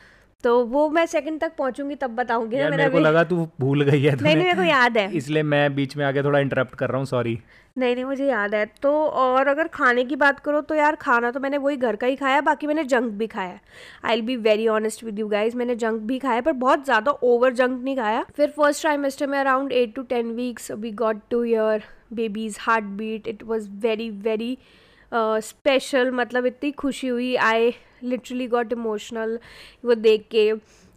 तो 0.44 0.64
वो 0.64 0.88
मैं 0.90 1.06
सेकंड 1.06 1.40
तक 1.40 1.52
पहुंचूँगी 1.58 1.94
तब 1.94 2.14
बताऊँगी 2.16 2.56
मेरे 2.56 2.88
को 2.90 2.98
लगा 2.98 3.24
तू 3.24 3.48
भूल 3.60 3.82
गई 3.82 4.02
है 4.02 4.14
नहीं 4.14 4.34
नहीं 4.34 4.44
मेरे 4.44 4.56
को 4.56 4.62
याद 4.62 4.98
है. 4.98 5.10
इसलिए 5.16 5.42
मैं 5.42 5.74
बीच 5.74 5.96
में 5.96 6.04
आके 6.04 6.22
थोड़ा 6.22 6.38
इंटरप्ट 6.38 6.74
कर 6.74 6.88
रहा 6.88 6.98
हूँ 6.98 7.06
सॉरी 7.06 7.38
नहीं 7.76 7.94
नहीं, 7.94 8.04
मुझे 8.04 8.26
याद 8.26 8.54
है। 8.54 8.64
तो 8.82 8.90
और 8.92 9.48
अगर 9.48 9.68
खाने 9.68 10.04
की 10.04 10.16
बात 10.16 10.40
करो 10.40 10.60
तो 10.60 10.74
यार 10.74 10.96
खाना 10.96 11.30
तो 11.30 11.40
मैंने 11.40 11.58
वही 11.58 11.76
घर 11.76 11.96
का 11.96 12.06
ही 12.06 12.16
खाया, 12.16 12.40
बाकी 12.40 12.66
मैंने 12.66 12.84
जंक 12.84 13.12
भी 13.12 13.26
खाया। 13.26 13.58
I 14.04 14.14
will 14.16 14.24
be 14.26 14.36
very 14.38 14.66
honest 14.68 15.04
with 15.04 15.18
you 15.18 15.28
guys 15.28 15.56
मैंने 15.56 15.76
जंक 15.76 16.00
भी 16.02 16.18
खाया, 16.18 16.40
पर 16.40 16.52
बहुत 16.54 16.84
ज़्यादा 16.84 17.10
ओवर 17.12 17.52
जंक 17.52 17.82
नहीं 17.84 17.96
खाया। 17.96 18.24
फिर 18.36 18.50
फ़र्स्ट 18.50 18.80
ट्राइमेस्टर 18.80 19.26
में 19.26 19.38
around 19.38 19.72
eight 19.72 19.94
to 19.94 20.02
ten 20.04 20.34
weeks 20.34 20.70
we 20.72 20.90
got 20.94 21.20
to 21.30 21.44
hear 21.44 21.84
baby's 22.12 22.56
heart 22.60 22.84
beat 22.98 23.28
it 23.28 23.42
was 23.42 23.68
very 23.82 24.10
very 24.10 24.56
special 25.12 26.10
मतलब 26.12 26.46
इतनी 26.46 26.70
खुशी 26.72 27.08
हुई। 27.08 27.34
आई 27.36 27.72
लिटरली 28.02 28.46
गॉट 28.48 28.72
इमोशनल 28.72 29.38
वो 29.84 29.94
देख 29.96 30.28
के। 30.30 30.48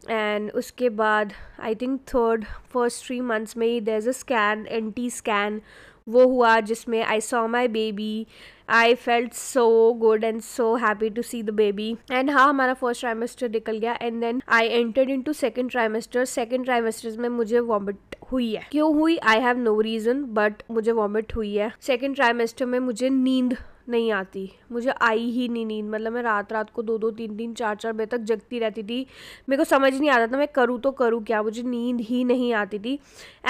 एंड 0.04 0.52
उसके 0.52 0.90
बाद 0.92 1.31
I 1.60 1.76
think 1.76 2.00
third 2.08 2.44
first 2.74 3.06
three 3.06 3.19
months 3.22 3.58
में 3.58 3.66
ही 3.68 3.80
there 3.81 3.98
is 3.98 4.10
a 4.10 4.12
scan 4.14 4.66
N 4.68 4.92
T 4.92 5.10
scan 5.10 5.62
वो 6.08 6.26
हुआ 6.28 6.60
जिसमें 6.60 7.04
I 7.04 7.22
saw 7.22 7.48
my 7.48 7.68
baby 7.68 8.26
I 8.70 8.96
felt 8.96 9.34
so 9.34 9.94
good 9.94 10.24
and 10.24 10.42
so 10.42 10.74
happy 10.76 11.10
to 11.10 11.22
see 11.22 11.42
the 11.44 11.50
baby 11.50 11.90
and 12.12 12.30
हाँ 12.30 12.48
हमारा 12.50 12.74
फ़र्स्ट 12.74 13.02
ट्राइमेस्टर 13.02 13.50
निकल 13.50 13.78
गया 13.78 13.98
and 14.02 14.20
then 14.22 14.42
I 14.50 14.68
entered 14.68 15.10
in 15.10 15.22
to 15.22 15.34
second 15.34 15.70
trimester 15.72 16.26
second 16.26 16.66
trimester 16.66 17.20
में 17.20 17.30
मुझे 17.30 17.60
vomit 17.60 18.16
हुई 18.32 18.54
है। 18.56 18.68
क्यों 18.72 18.94
हुई? 18.96 19.18
I 19.18 19.40
have 19.40 19.58
no 19.58 19.80
reason 19.82 20.24
but 20.34 20.64
मुझे 20.72 20.92
वॉमिट 20.92 21.36
हुई 21.36 21.56
है। 21.56 21.72
सेकेंड 21.82 22.16
ट्राइमेस्टर 22.16 22.66
में 22.66 22.80
मुझे 22.80 23.10
नींद 23.10 23.56
नहीं 23.88 24.12
आती। 24.12 24.50
मुझे 24.71 24.94
आई 25.01 25.30
ही 25.31 25.47
नहीं 25.47 25.65
नींद। 25.65 25.85
मतलब 25.85 26.13
मैं 26.13 26.21
रात 26.24 26.53
रात 26.53 26.69
को 26.69 26.81
दो 26.81 26.97
दो 26.97 27.09
तीन 27.12 27.35
तीन 27.38 27.53
चार 27.53 27.75
चार 27.75 27.94
बजे 27.94 28.06
तक 28.07 28.18
जगती 28.24 28.59
रहती 28.59 28.83
थी। 28.83 29.06
मेरे 29.50 29.57
को 29.57 29.63
समझ 29.63 29.94
नहीं 29.94 30.09
आता 30.09 30.27
था 30.27 30.38
मैं 30.38 30.47
करूँ 30.47 30.80
तो 30.81 30.91
करूँ 30.91 31.24
क्या? 31.24 31.41
मुझे 31.44 31.63
नींद 31.63 32.01
ही 32.01 32.24
नहीं 32.24 32.53
आती 32.53 32.80
थी। 32.80 32.94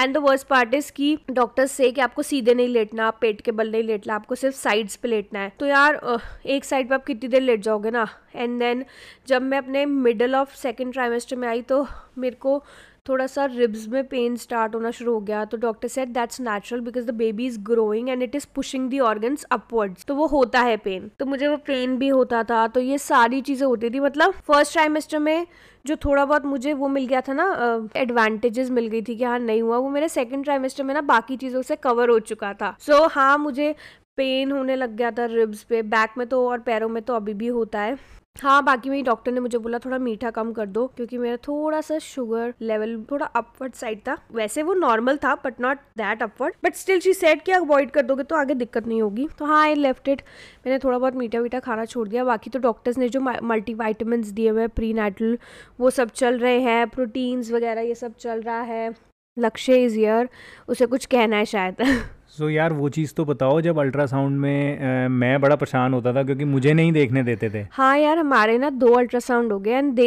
And 0.00 0.14
the 0.14 0.18
worst 0.18 0.46
part 0.46 0.74
is 0.74 0.90
की 0.92 1.16
डॉक्टर्स 1.30 1.72
से 1.72 1.90
कि 1.90 2.00
आपको 2.00 2.22
सीधे 2.22 2.54
नहीं 2.54 2.68
लेटना, 2.68 3.06
आप 3.06 3.18
पेट 3.20 3.40
के 3.40 3.52
बल 3.52 3.70
नहीं 3.70 3.82
लेटना, 3.82 4.14
आपको 4.14 4.34
सिर्फ़ 4.34 4.56
साइड्स 4.56 4.96
पे 4.96 5.08
लेटना 5.08 5.40
है। 5.40 5.52
तो 5.60 5.66
यार 5.66 6.00
एक 6.46 6.64
साइड 6.64 6.88
पर 6.88 6.94
आप 6.94 7.04
कितनी 7.04 7.28
देर 7.28 7.42
लेट 7.42 7.60
जाओगे 7.60 7.90
ना? 7.90 8.06
एंड 8.34 8.58
देन 8.60 8.84
जब 9.28 9.42
मैं 9.42 9.58
अपने 9.58 9.86
मिडल 9.86 10.34
ऑफ़ 10.34 10.56
सेकेंड 10.56 10.92
ट्राइमेस्टर 10.92 11.36
में 11.36 11.48
आई 11.48 11.62
तो 11.62 11.86
मेरे 12.18 12.36
को 12.36 12.62
थोड़ा 13.08 13.26
सा 13.26 13.44
रिब्स 13.46 13.86
में 13.88 14.02
पेन 14.08 14.36
स्टार्ट 14.36 14.74
होना 14.74 14.90
शुरू 14.90 15.12
हो 15.14 15.20
गया 15.20 15.44
तो 15.44 15.56
doctor 15.56 15.88
said 15.88 16.08
that's 16.08 16.40
natural 16.40 16.80
because 16.80 17.06
the 17.06 17.14
baby 17.14 17.46
is 17.46 17.58
growing 17.62 18.08
and 18.08 18.22
it 18.22 18.34
is 18.34 18.46
pushing 18.54 18.88
the 18.90 19.00
organs 19.00 19.44
upwards 19.52 20.04
तो 20.04 20.14
वो 20.14 20.26
होता 20.26 20.60
है 20.60 20.76
पेन 20.76 21.10
तो 21.18 21.26
मुझे 21.26 21.48
वो 21.48 21.56
पेन 21.66 21.96
भी 21.98 22.08
होता 22.08 22.42
था 22.44 22.66
तो 22.68 22.80
ये 22.80 22.98
सारी 22.98 23.40
चीज़ें 23.40 23.66
होती 23.66 23.90
थी। 23.90 24.00
मतलब 24.00 24.32
फ़र्स्ट 24.46 24.72
ट्राइमेस्टर 24.72 25.18
में 25.18 25.46
जो 25.84 25.96
थोड़ा 25.96 26.24
बहुत 26.24 26.44
मुझे 26.46 26.72
वो 26.72 26.88
मिल 26.88 27.06
गया 27.06 27.20
था 27.20 27.32
ना 27.32 27.88
एडवांटेजेस 27.96 28.68
uh, 28.68 28.72
मिल 28.72 28.86
गई 28.88 29.02
थी 29.02 29.16
कि 29.16 29.24
हाँ 29.24 29.38
नहीं 29.38 29.62
हुआ। 29.62 29.76
वो 29.76 29.88
मेरे 29.90 30.08
सेकंड 30.08 30.44
ट्राइमेस्टर 30.44 30.84
में 30.84 30.94
ना 30.94 31.00
बाकी 31.02 31.36
चीज़ों 31.36 31.62
से 31.62 31.76
कवर 31.76 32.08
हो 32.08 32.18
चुका 32.20 32.52
था। 32.54 32.76
सो 32.80 32.92
so, 32.92 33.10
हाँ 33.12 33.36
मुझे 33.38 33.74
पेन 34.16 34.52
होने 34.52 34.76
लग 34.76 34.96
गया 34.96 35.10
था 35.10 35.24
रिब्स 35.26 35.62
पे 35.62 35.82
बैक 35.84 36.18
में 36.18 36.26
तो 36.28 36.46
और 36.48 36.58
पैरों 36.60 36.88
में 36.88 37.02
तो 37.02 37.14
अभी 37.14 37.34
भी 37.34 37.46
होता 37.48 37.80
है। 37.80 37.96
हाँ 38.36 38.62
बाकी 38.64 38.90
मेरी 38.90 39.02
डॉक्टर 39.02 39.32
ने 39.32 39.40
मुझे 39.40 39.58
बोला, 39.58 39.78
थोड़ा 39.78 39.98
मीठा 39.98 40.30
कम 40.30 40.52
कर 40.52 40.66
दो, 40.66 40.86
क्योंकि 40.86 41.18
मेरा 41.18 41.36
थोड़ा 41.46 41.80
सा 41.80 41.98
शुगर 41.98 42.54
लेवल 42.60 42.96
थोड़ा 43.10 43.26
अपवर्ड 43.26 43.74
साइड 43.74 44.00
था। 44.08 44.16
वैसे 44.34 44.62
वो 44.62 44.74
नॉर्मल 44.74 45.16
था 45.16 45.34
but 45.44 45.60
not 45.60 45.78
that 45.98 46.22
upward 46.22 46.54
but 46.64 46.74
still 46.74 47.00
she 47.00 47.12
said 47.14 47.42
कि 47.42 47.52
अवॉइड 47.52 47.90
कर 47.90 48.02
दोगे 48.02 48.22
तो 48.22 48.36
आगे 48.36 48.54
दिक्कत 48.54 48.86
नहीं 48.86 49.00
होगी। 49.02 49.28
तो 49.38 49.44
हाँ 49.44 49.62
आई 49.62 49.74
लेफ़्ट 49.74 50.08
इट 50.08 50.22
मैंने 50.66 50.78
थोड़ा 50.78 50.98
बहुत 50.98 51.14
मीठा 51.16 51.40
वीठा 51.40 51.60
खाना 51.60 51.84
छोड़ 51.84 52.08
दिया। 52.08 52.24
बाकी 52.24 52.50
तो 52.50 52.58
डॉक्टर्स 52.58 52.98
ने 52.98 53.08
जो 53.08 53.20
मल्टी 53.20 53.74
वाइटमिन 53.74 54.22
दिए 54.32 54.50
हुए 54.50 54.66
प्री 54.70 54.92
नेटल 54.94 55.38
वो 55.80 55.90
सब 55.90 56.10
चल 56.12 56.38
रहे 56.38 56.60
हैं 56.60 56.88
प्रोटीन्स 56.88 57.50
वगैरह 57.52 57.80
ये 57.82 57.94
सब 57.94 58.16
चल 58.16 58.40
रहा 58.40 58.60
है, 58.62 58.94
लक्ष्य 59.36 59.84
इज़ 59.84 59.98
ईयर 60.00 60.28
उसे 60.68 60.86
कुछ 60.86 61.06
कहना 61.06 61.36
है 61.36 61.44
शायद। 61.46 61.76
सो 62.34 62.44
so 62.44 62.50
यार 62.50 62.72
वो 62.72 62.88
चीज़ 62.88 63.12
तो 63.14 63.24
बताओ 63.24 63.60
जब 63.60 63.78
अल्ट्रासाउंड 63.78 64.38
में 64.38 65.04
आ, 65.04 65.08
मैं 65.08 65.40
बड़ा 65.40 65.56
परेशान 65.56 65.92
होता 65.94 66.12
था 66.14 66.22
क्योंकि 66.22 66.44
मुझे 66.44 66.72
नहीं 66.72 66.92
देखने 66.92 67.22
देते 67.22 67.50
थे। 67.50 67.62
हाँ 67.72 67.98
यार 67.98 68.18
हमारे 68.18 68.56
ना 68.58 68.70
दो 68.72 68.92
अल्ट्रासाउंड 68.92 69.52
हो 69.52 69.58
गए 69.58 69.70
एंड 69.72 69.92
दे 69.94 70.06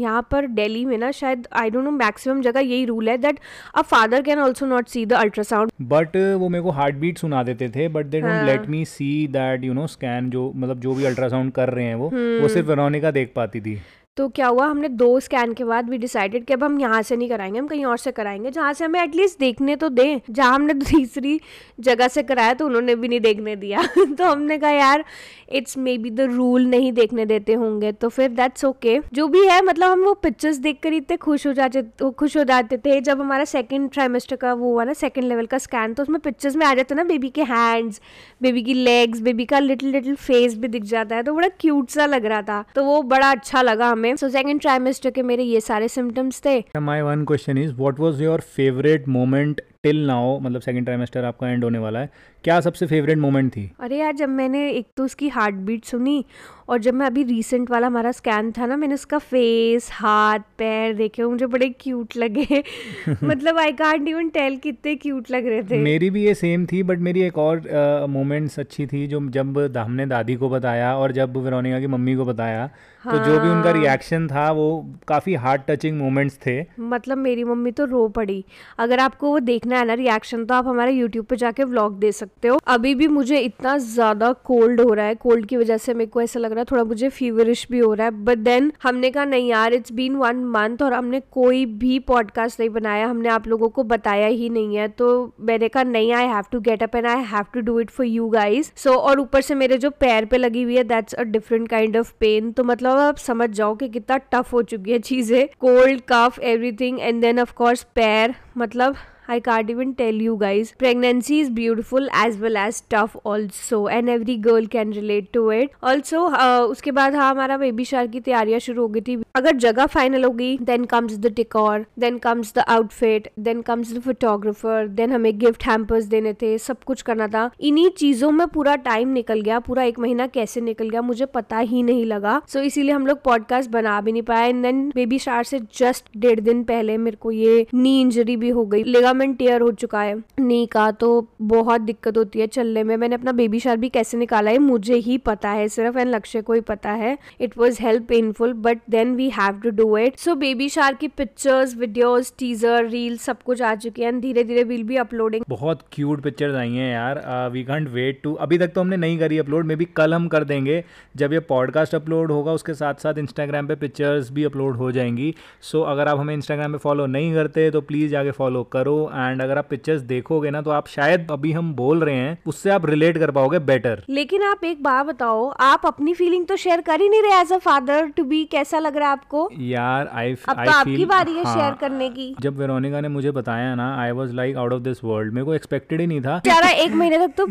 यहाँ 0.00 0.26
पर 0.30 0.46
दिल्ली 0.50 0.84
में 0.84 0.96
ना 0.98 1.10
शायद 1.12 1.48
आई 1.52 1.70
डोंट 1.70 1.84
नो 1.84 1.90
मैक्सिमम 1.90 2.42
जगह 2.42 2.60
यही 2.60 2.84
रूल 2.84 3.08
है 3.08 3.16
that 3.18 3.40
a 3.74 3.82
father 3.84 4.22
can 4.22 4.38
also 4.38 4.66
not 4.66 4.88
see 4.88 5.04
the 5.06 5.12
ultrasound 5.14 5.72
but 5.88 6.16
वो 6.16 6.48
मेरे 6.48 6.64
को 6.64 6.70
हार्ट 6.78 6.96
बीट 6.96 7.18
सुना 7.18 7.42
देते 7.42 7.68
थे 7.68 7.88
but 7.88 8.06
they 8.06 8.20
don't 8.20 8.46
let 8.46 8.68
me 8.68 8.84
see 8.84 9.26
that 9.32 9.64
you 9.64 9.72
know 9.72 9.86
scan 9.88 10.30
जो 10.30 10.50
मतलब 10.56 10.80
जो 10.80 10.94
भी 10.94 11.04
अल्ट्रासाउंड 11.04 11.52
कर 11.52 11.70
रहे 11.70 11.84
हैं 11.84 11.94
वो 11.94 12.04
वो 12.04 12.16
हम्म। 12.16 12.48
सिर्फ़ 12.48 12.68
वेरोनिका 12.68 13.10
देख 13.10 13.32
पाती 13.36 13.60
थी। 13.60 13.78
तो 14.16 14.28
क्या 14.28 14.46
हुआ? 14.46 14.66
हमने 14.66 14.88
दो 14.88 15.20
स्कैन 15.20 15.52
के 15.52 15.64
बाद 15.64 15.88
भी 15.90 15.98
डिसाइडेड 15.98 16.44
कि 16.44 16.52
अब 16.52 16.64
हम 16.64 16.78
यहाँ 16.80 17.00
से 17.02 17.16
नहीं 17.16 17.28
कराएँगे, 17.28 17.58
हम 17.58 17.66
कहीं 17.66 17.84
और 17.84 17.96
से 17.98 18.10
कराएँगे, 18.12 18.50
जहाँ 18.50 18.72
से 18.72 18.84
हमें 18.84 19.00
एटलीस्ट 19.02 19.38
देखने 19.38 19.76
तो 19.76 19.88
दें। 19.88 20.20
जहाँ 20.30 20.54
हमने 20.54 20.74
तीसरी 20.90 21.40
जगह 21.80 22.08
से 22.08 22.22
कराया 22.22 22.54
तो 22.54 22.66
उन्होंने 22.66 22.94
भी 22.94 23.08
नहीं 23.08 23.20
देखने 23.20 23.56
दिया। 23.56 23.82
तो 23.98 24.24
हमने 24.24 24.58
कहा, 24.58 24.70
यार 24.70 25.04
it's 25.52 25.76
may 25.78 25.96
be 25.98 26.10
the 26.10 26.20
rule 26.20 26.66
नहीं 26.66 26.92
देखने 26.92 27.26
देते 27.26 27.54
होंगे। 27.54 27.90
तो 27.92 28.08
फिर 28.08 28.28
दैट्स 28.30 28.64
ओके 28.64 28.98
okay. 28.98 29.14
जो 29.14 29.26
भी 29.28 29.44
है 29.46 29.60
मतलब 29.62 29.90
हम 29.90 30.04
वो 30.04 30.14
पिक्चर्स 30.14 30.56
देख 30.56 30.78
कर 30.82 30.92
इतने 30.92 31.16
खुश 31.16 31.46
हो 31.46 31.52
जाते, 31.52 31.82
खुश 32.10 32.36
हो 32.36 32.44
जाते 32.44 32.78
थे। 32.78 33.00
जब 33.00 33.20
हमारा 33.20 33.44
सेकेंड 33.44 33.90
ट्राइमेस्टर 33.90 34.36
का 34.36 34.52
वो 34.54 34.70
हुआ 34.72 34.84
ना 34.84 34.92
सेकेंड 34.92 35.26
लेवल 35.28 35.46
का 35.46 35.58
स्कैन 35.58 35.94
तो 35.94 36.02
उसमें 36.02 36.20
पिक्चर्स 36.20 36.56
में 36.56 36.66
आ 36.66 36.72
जाते 36.74 36.94
ना 36.94 37.04
बेबी 37.04 37.28
के 37.28 37.42
हैंड्स 37.42 38.00
बेबी 38.42 38.62
की 38.62 38.74
लेग्स 38.74 39.20
बेबी 39.20 39.44
का 39.44 39.58
लिटिल 39.58 39.90
लिटिल 39.90 40.14
फेस 40.14 40.56
भी 40.58 40.68
दिख 40.68 40.82
जाता 40.84 41.16
है। 41.16 41.22
तो 41.22 41.34
बड़ा 41.34 41.48
क्यूट 41.60 41.90
सा 41.90 42.06
लग 42.06 42.26
रहा 42.26 42.42
था। 42.42 42.64
तो 42.74 42.84
वो 42.84 43.02
बड़ा 43.02 43.30
अच्छा 43.30 43.62
लगा 43.62 43.88
हमें। 43.88 44.03
सो 44.16 44.28
सेकंड 44.28 44.60
ट्राइमेस्टर 44.60 45.10
के 45.10 45.22
मेरे 45.22 45.42
ये 45.42 45.60
सारे 45.60 45.88
सिम्टम्स 45.88 46.42
थे। 46.46 46.64
My 46.80 47.02
one 47.02 47.24
question 47.24 47.58
is 47.58 47.72
what 47.74 48.00
was 48.00 48.22
your 48.22 48.40
favourite 48.40 49.08
moment 49.08 49.60
till 49.84 50.04
now 50.06 50.38
मतलब 50.40 50.60
सेकंड 50.60 50.84
ट्राइमेस्टर 50.84 51.24
आपका 51.24 51.48
एंड 51.48 51.64
होने 51.64 51.78
वाला 51.78 52.00
है 52.00 52.10
क्या 52.44 52.60
सबसे 52.60 52.86
फेवरेट 52.86 53.18
मोमेंट 53.18 53.50
थी 53.52 53.70
अरे 53.80 53.98
यार 53.98 54.12
जब 54.14 54.28
मैंने 54.30 54.68
एक 54.70 54.86
तो 54.96 55.04
उसकी 55.04 55.28
हार्ट 55.28 55.54
बीट 55.64 55.84
सुनी 55.84 56.24
और 56.68 56.78
जब 56.78 56.94
मैं 56.94 57.06
अभी 57.06 57.22
रिसेंट 57.22 57.70
वाला 57.70 57.86
हमारा 57.86 58.12
स्कैन 58.12 58.50
था 58.52 58.66
ना 58.66 58.76
मैंने 58.76 58.94
उसका 58.94 59.18
फेस 59.20 59.88
हाथ 59.92 60.40
पैर 60.58 60.94
देखे 60.94 61.24
मुझे 61.24 61.46
बड़े 61.46 61.68
क्यूट 61.80 62.16
लगे 62.16 62.62
मतलब 63.24 63.58
आई 63.58 63.72
कांट 63.72 64.08
इवन 64.08 64.28
टेल 64.28 64.56
कितने 64.58 64.94
क्यूट 64.96 65.30
लग 65.30 65.46
रहे 65.46 65.62
थे 65.62 65.78
मेरी 65.82 66.10
भी 66.10 66.24
ये 66.24 66.34
सेम 66.34 66.66
थी 66.66 66.82
बट 66.82 66.98
मेरी 67.00 67.22
एक 67.22 67.38
और 67.38 67.62
मोमेंट्स 68.10 68.54
uh, 68.54 68.60
अच्छी 68.60 68.86
थी 68.86 69.06
जो 69.06 69.20
जब 69.30 69.58
हमने 69.76 70.06
दादी 70.06 70.36
को 70.36 70.48
बताया 70.48 70.94
और 70.96 71.12
जब 71.12 71.36
वेरोनिका 71.36 71.80
की 71.80 71.86
मम्मी 71.88 72.14
को 72.16 72.24
बताया 72.24 72.68
हाँ। 73.04 73.12
तो 73.12 73.24
जो 73.24 73.38
भी 73.40 73.48
उनका 73.48 73.70
रिएक्शन 73.72 74.20
हाँ। 74.22 74.28
था 74.28 74.50
वो 74.52 74.66
काफ़ी 75.08 75.34
हार्ट 75.36 75.62
टचिंग 75.68 75.98
मोमेंट्स 75.98 76.38
थे 76.46 76.54
मतलब 76.80 77.18
मेरी 77.18 77.44
मम्मी 77.44 77.70
तो 77.72 77.84
रो 77.86 78.06
पड़ी 78.10 78.44
अगर 78.78 79.00
आपको 79.00 79.30
वो 79.30 79.40
देखना 79.42 79.73
है 79.78 79.86
ना 79.86 79.94
रिएक्शन 79.94 80.44
तो 80.44 80.54
आप 80.54 80.66
हमारे 80.66 80.92
यूट्यूब 80.92 81.26
पे 81.26 81.36
जाके 81.36 81.64
व्लॉग 81.64 81.98
दे 81.98 82.12
सकते 82.12 82.48
हो। 82.48 82.58
अभी 82.66 82.94
भी 82.94 83.08
मुझे 83.08 83.38
इतना 83.40 83.76
ज़्यादा 83.78 84.32
कोल्ड 84.44 84.80
हो 84.80 84.92
रहा 84.94 85.06
है 85.06 85.14
कोल्ड 85.16 85.46
की 85.46 85.56
वजह 85.56 85.76
से 85.78 85.94
मेरे 85.94 86.10
को 86.10 86.22
ऐसा 86.22 86.40
लग 86.40 86.52
रहा 86.52 86.60
है 86.60 86.64
थोड़ा 86.70 86.84
मुझे 86.84 87.08
फीवरिश 87.10 87.66
भी 87.70 87.78
हो 87.78 87.92
रहा 87.94 88.06
है। 88.06 88.24
बट 88.24 88.38
देन 88.38 88.72
हमने 88.82 89.10
कहा, 89.10 89.24
नहीं 89.24 89.48
यार 89.48 89.74
इट्स 89.74 89.92
बीन 89.92 90.16
वन 90.16 90.44
मंथ 90.46 90.82
और 90.82 90.92
हमने 90.92 91.20
कोई 91.32 91.64
भी 91.66 91.98
पॉडकास्ट 92.08 92.60
नहीं 92.60 92.70
बनाया, 92.70 93.06
हमने 93.06 93.28
आप 93.28 93.46
लोगों 93.48 93.68
को 93.68 93.82
बताया 93.84 94.26
ही 94.26 94.48
नहीं 94.48 94.76
है। 94.76 94.88
तो 94.90 95.08
मैंने 95.40 95.68
कहा, 95.68 95.82
नहीं 95.84 96.12
I 96.12 96.26
have 96.26 96.44
to 96.52 96.60
get 96.60 96.82
up 96.82 96.96
and 96.96 97.06
I 97.06 97.24
have 97.26 97.44
to 97.54 97.60
do 97.62 97.78
it 97.80 97.90
for 97.90 98.06
you 98.06 98.28
guys 98.30 98.70
so 98.76 98.94
और 98.94 99.20
ऊपर 99.20 99.40
से 99.40 99.54
मेरे 99.54 99.78
जो 99.78 99.90
पैर 100.00 100.24
पे 100.24 100.38
लगी 100.38 100.62
हुई 100.62 100.76
है 100.76 100.84
that's 100.84 101.14
a 101.14 101.22
different 101.24 101.68
kind 101.68 101.96
of 101.96 102.12
pain 102.20 102.52
तो 102.52 102.64
मतलब 102.64 102.98
आप 102.98 103.16
समझ 103.18 103.50
जाओ 103.50 103.74
कि 103.74 103.88
कितना 103.88 104.16
टफ 104.32 104.52
हो 104.52 104.62
चुकी 104.64 104.92
है 104.92 104.98
चीज़ें। 105.00 105.46
Cold 105.60 106.00
cough 106.08 106.38
everything 106.44 107.00
and 107.00 107.20
then 107.22 107.40
of 107.40 107.52
course 107.54 107.82
पैर 107.94 108.34
मतलब 108.58 108.96
I 109.28 109.40
can't 109.40 109.70
even 109.70 109.94
tell 109.94 110.14
you 110.14 110.36
guys. 110.36 110.72
Pregnancy 110.72 111.40
is 111.40 111.48
beautiful 111.50 112.08
as 112.12 112.36
well 112.36 112.56
as 112.56 112.80
tough 112.82 113.16
also 113.24 113.86
and 113.88 114.10
every 114.10 114.36
girl 114.36 114.66
can 114.66 114.90
relate 114.92 115.32
to 115.32 115.48
it. 115.50 115.70
Also 115.82 116.24
uh, 116.30 116.60
उसके 116.64 116.90
बाद 116.92 117.14
हाँ 117.14 117.30
हमारा 117.30 117.56
बेबी 117.58 117.84
शार 117.84 118.06
की 118.06 118.20
तैयारियाँ 118.20 118.58
शुरू 118.60 118.82
हो 118.82 118.88
गई 118.88 119.00
थी 119.00 119.16
अगर 119.36 119.56
जगह 119.58 119.86
फाइनल 119.86 120.24
हो 120.24 120.30
गई 120.32 120.56
then 120.62 120.84
comes 120.84 121.16
the 121.18 121.32
decor 121.36 121.86
then 121.98 122.18
comes 122.18 122.52
the 122.56 122.64
outfit 122.68 123.28
then 123.38 123.62
comes 123.62 123.92
the 123.94 124.00
photographer 124.02 124.86
then 124.98 125.12
हमें 125.12 125.38
गिफ्ट 125.38 125.64
हैम्पर्स 125.66 126.04
देने 126.06 126.32
थे 126.42 126.56
सब 126.58 126.82
कुछ 126.86 127.02
करना 127.02 127.28
था 127.28 127.50
इन्हीं 127.60 127.88
चीज़ों 127.98 128.30
में 128.30 128.46
पूरा 128.48 128.76
टाइम 128.84 129.12
निकल 129.12 129.40
गया 129.40 129.58
पूरा 129.60 129.82
एक 129.84 129.98
महीना 129.98 130.26
कैसे 130.36 130.60
निकल 130.60 130.90
गया 130.90 131.02
मुझे 131.02 131.26
पता 131.34 131.58
ही 131.58 131.82
नहीं 131.82 132.04
लगा 132.06 132.40
सो 132.46 132.58
so, 132.58 132.64
इसीलिए 132.64 132.92
हम 132.92 133.06
लोग 133.06 133.22
पॉडकास्ट 133.24 133.70
बना 133.70 134.00
भी 134.00 134.12
नहीं 134.12 134.22
पाए 134.22 134.48
एंड 134.48 134.62
देन 134.62 134.88
बेबी 134.94 135.18
शार 135.18 135.44
से 135.44 135.60
जस्ट 135.78 136.08
डेढ़ 136.16 136.40
दिन 136.40 136.62
पहले 136.64 136.98
मेरे 136.98 137.16
को 137.20 137.30
ये 137.32 137.66
नी 137.74 138.00
इंजरी 138.00 138.36
भी 138.36 138.48
हो 138.50 138.66
गई 138.66 138.84
लेगा 138.84 139.12
लिगामेंट 139.14 139.38
टेयर 139.38 139.60
हो 139.60 139.70
चुका 139.72 140.00
है 140.00 140.14
नी 140.40 140.64
का 140.66 140.90
तो 140.90 141.08
बहुत 141.42 141.80
दिक्कत 141.80 142.16
होती 142.16 142.40
है 142.40 142.46
चलने 142.46 142.82
में। 142.84 142.96
मैंने 142.96 143.14
अपना 143.14 143.32
बेबी 143.32 143.58
शार 143.60 143.76
भी 143.76 143.88
कैसे 143.88 144.16
निकाला 144.18 144.50
है 144.50 144.58
मुझे 144.58 144.94
ही 144.96 145.18
पता 145.18 145.50
है 145.50 145.68
सिर्फ़ 145.68 145.98
एंड 145.98 146.10
लक्ष्य 146.10 146.40
को 146.42 146.52
ही 146.52 146.60
पता 146.62 146.90
है। 146.92 147.16
It 147.40 147.56
was 147.58 147.78
help 147.82 148.06
painful 148.08 148.52
but 148.64 148.78
then 148.90 149.14
we 149.16 149.28
have 149.30 149.60
to 149.60 149.70
do 149.72 149.96
it 149.98 150.16
so 150.18 150.34
baby 150.34 150.68
shower 150.68 150.94
की 150.94 151.08
पिक्चर्स 151.08 151.76
वीडियोज़ 151.76 152.32
टीजर 152.38 152.86
रील 152.86 153.16
सब 153.18 153.42
कुछ 153.42 153.62
आ 153.62 153.74
चुके 153.76 154.04
हैं। 154.04 154.20
धीरे 154.20 154.44
धीरे 154.44 154.64
विल 154.64 154.82
बी 154.84 154.96
अपलोडिंग 154.96 155.44
बहुत 155.48 155.82
क्यूट 155.92 156.22
पिक्चर्स 156.22 156.54
आई 156.56 156.72
हैं 156.72 156.92
यार। 156.92 157.22
वी 157.52 157.62
कंट 157.64 157.88
वेट 157.90 158.20
टू 158.24 158.34
अभी 158.46 158.58
तक 158.58 158.72
तो 158.74 158.80
हमने 158.80 158.96
नहीं 158.96 159.18
करी 159.18 159.38
अपलोड 159.38 159.66
मे 159.66 159.76
बी 159.76 159.84
कल 159.96 160.14
हम 160.14 160.28
कर 160.28 160.44
देंगे। 160.44 160.82
जब 161.16 161.32
ये 161.32 161.40
पॉडकास्ट 161.48 161.94
अपलोड 161.94 162.32
होगा 162.32 162.52
उसके 162.52 162.74
साथ 162.74 162.94
साथ 163.02 163.18
इंस्टाग्राम 163.18 163.66
पे 163.66 163.74
पिक्चर्स 163.76 164.30
भी 164.32 164.44
अपलोड 164.44 164.76
हो 164.76 164.90
जाएँगी। 164.92 165.34
सो 165.60 165.78
so, 165.78 165.84
अगर 165.88 166.08
आप 166.08 166.18
हमें 166.18 166.34
इंस्टाग्राम 166.34 166.72
पे 166.72 166.78
फॉलो 166.78 167.06
नहीं 167.06 167.32
करते 167.34 167.70
तो 167.70 167.80
प्लीज़ 167.80 168.10
जाके 168.12 168.30
फॉलो 168.30 168.62
करो। 168.72 169.03
एंड 169.08 169.42
अगर 169.42 169.58
आप 169.58 169.66
पिक्चर्स 169.70 170.00
देखोगे 170.04 170.50
ना 170.50 170.62
तो 170.62 170.70
आप 170.70 170.88
शायद 170.88 171.30
अभी 171.30 171.52
हम 171.52 171.72
बोल 171.74 172.04
रहे 172.04 172.14
हैं 172.14 172.38
उससे 172.46 172.70
आप 172.70 172.86
रिलेट 172.86 173.18
कर 173.18 173.30
पाओगे 173.30 173.58
बेटर 173.66 174.02
लेकिन 174.10 174.42
आप 174.42 174.64
एक 174.64 174.82
बात 174.82 175.06
बताओ 175.06 175.46
आप 175.62 175.86
अपनी 175.86 176.14
फीलिंग 176.14 176.46
तो 176.46 176.56
शेयर 176.56 176.80
कर 176.80 177.00
ही 177.00 177.08
नहीं 177.08 177.22
रहे 177.22 177.40
as 177.40 177.52
a 177.52 177.58
father 177.58 178.08
to 178.16 178.24
be 178.24 178.44
कैसा 178.44 178.78
लग 178.78 178.96
रहा 178.96 179.08
है 179.08 179.12
आपको? 179.12 179.48
यार 179.60 180.10
आई 180.12 180.34
अब 180.48 180.64
तो 180.64 180.70
आपकी 180.70 181.04
बारी 181.04 181.32
है 181.32 181.44
शेयर 181.44 181.58
हाँ, 181.60 181.76
करने 181.80 182.08
की। 182.10 182.34
जब 182.40 182.58
वेरोनिका 182.58 183.00
ने 183.00 183.08
मुझे 183.08 183.30
बताया 183.32 183.74
ना 183.74 183.94
I 184.02 184.10
was 184.12 184.32
like 184.34 184.56
out 184.56 184.72
of 184.72 184.82
this 184.82 185.02
world 185.04 185.32
मेरे 185.34 185.44
को 185.44 185.54
एक्सपेक्टेड 185.54 186.00
ही 186.00 186.06
नहीं 186.06 186.20
था। 186.20 186.40
यार 186.46 186.64
एक 186.64 186.92
महीने 186.94 187.18
तक 187.18 187.34
तो 187.38 187.46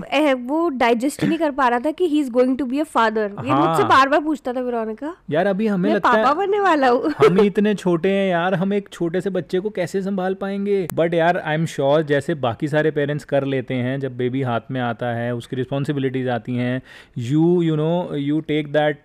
वो 0.46 0.68
डाइजेस्ट 0.78 1.24
नहीं 1.24 1.38
कर 1.38 1.52
पा 1.52 1.68
रहा 1.68 1.80
था 1.80 1.92
कि 1.92 2.08
he 2.08 2.20
is 2.20 2.32
going 2.32 2.58
to 2.58 2.66
be 2.66 2.80
a 2.80 2.84
father 2.94 3.36
ये 3.46 3.54
मुझसे 3.54 3.84
बार 3.86 4.10
बार 4.10 4.22
पूछता 4.22 4.54
था 4.54 4.62
वेरोनिका 4.62 5.16
यार 5.32 5.48
अभी 5.48 5.68
हमें 5.68 5.90
लगता 5.94 6.10
है 6.10 6.24
पापा 6.24 6.34
बनने 6.36 6.60
वाला 6.60 6.90
हूँ। 6.90 7.14
हम 7.18 7.40
इतने 7.42 7.74
छोटे 7.76 8.10
हैं 8.10 8.30
यार 8.30 8.54
हम 8.56 8.74
एक 8.74 8.90
छोटे 8.92 9.22
से 9.22 9.30
बच्चे 9.32 9.60
को 9.60 9.70
कैसे 9.72 10.02
संभाल 10.02 10.34
पाएँगे? 10.42 10.88
बट 10.94 11.14
यार 11.14 11.38
आई 11.44 11.56
एम 11.56 11.66
श्योर 11.66 12.02
जैसे 12.04 12.34
बाकी 12.36 12.68
सारे 12.68 12.92
पेरेंट्स 12.92 13.26
कर 13.26 13.44
लेते 13.46 13.74
हैं 13.76 14.00
जब 14.00 14.18
बेबी 14.18 14.42
हाथ 14.42 14.72
में 14.72 14.80
आता 14.82 15.08
है 15.16 15.34
उसकी 15.36 15.56
रिस्पॉन्सिबिलिटीज़ 15.56 16.30
आती 16.30 16.56
हैं 16.56 16.82
you 17.18 17.62
you 17.62 17.76
know 17.76 18.16
you 18.16 18.40
take 18.48 18.68
that 18.74 19.04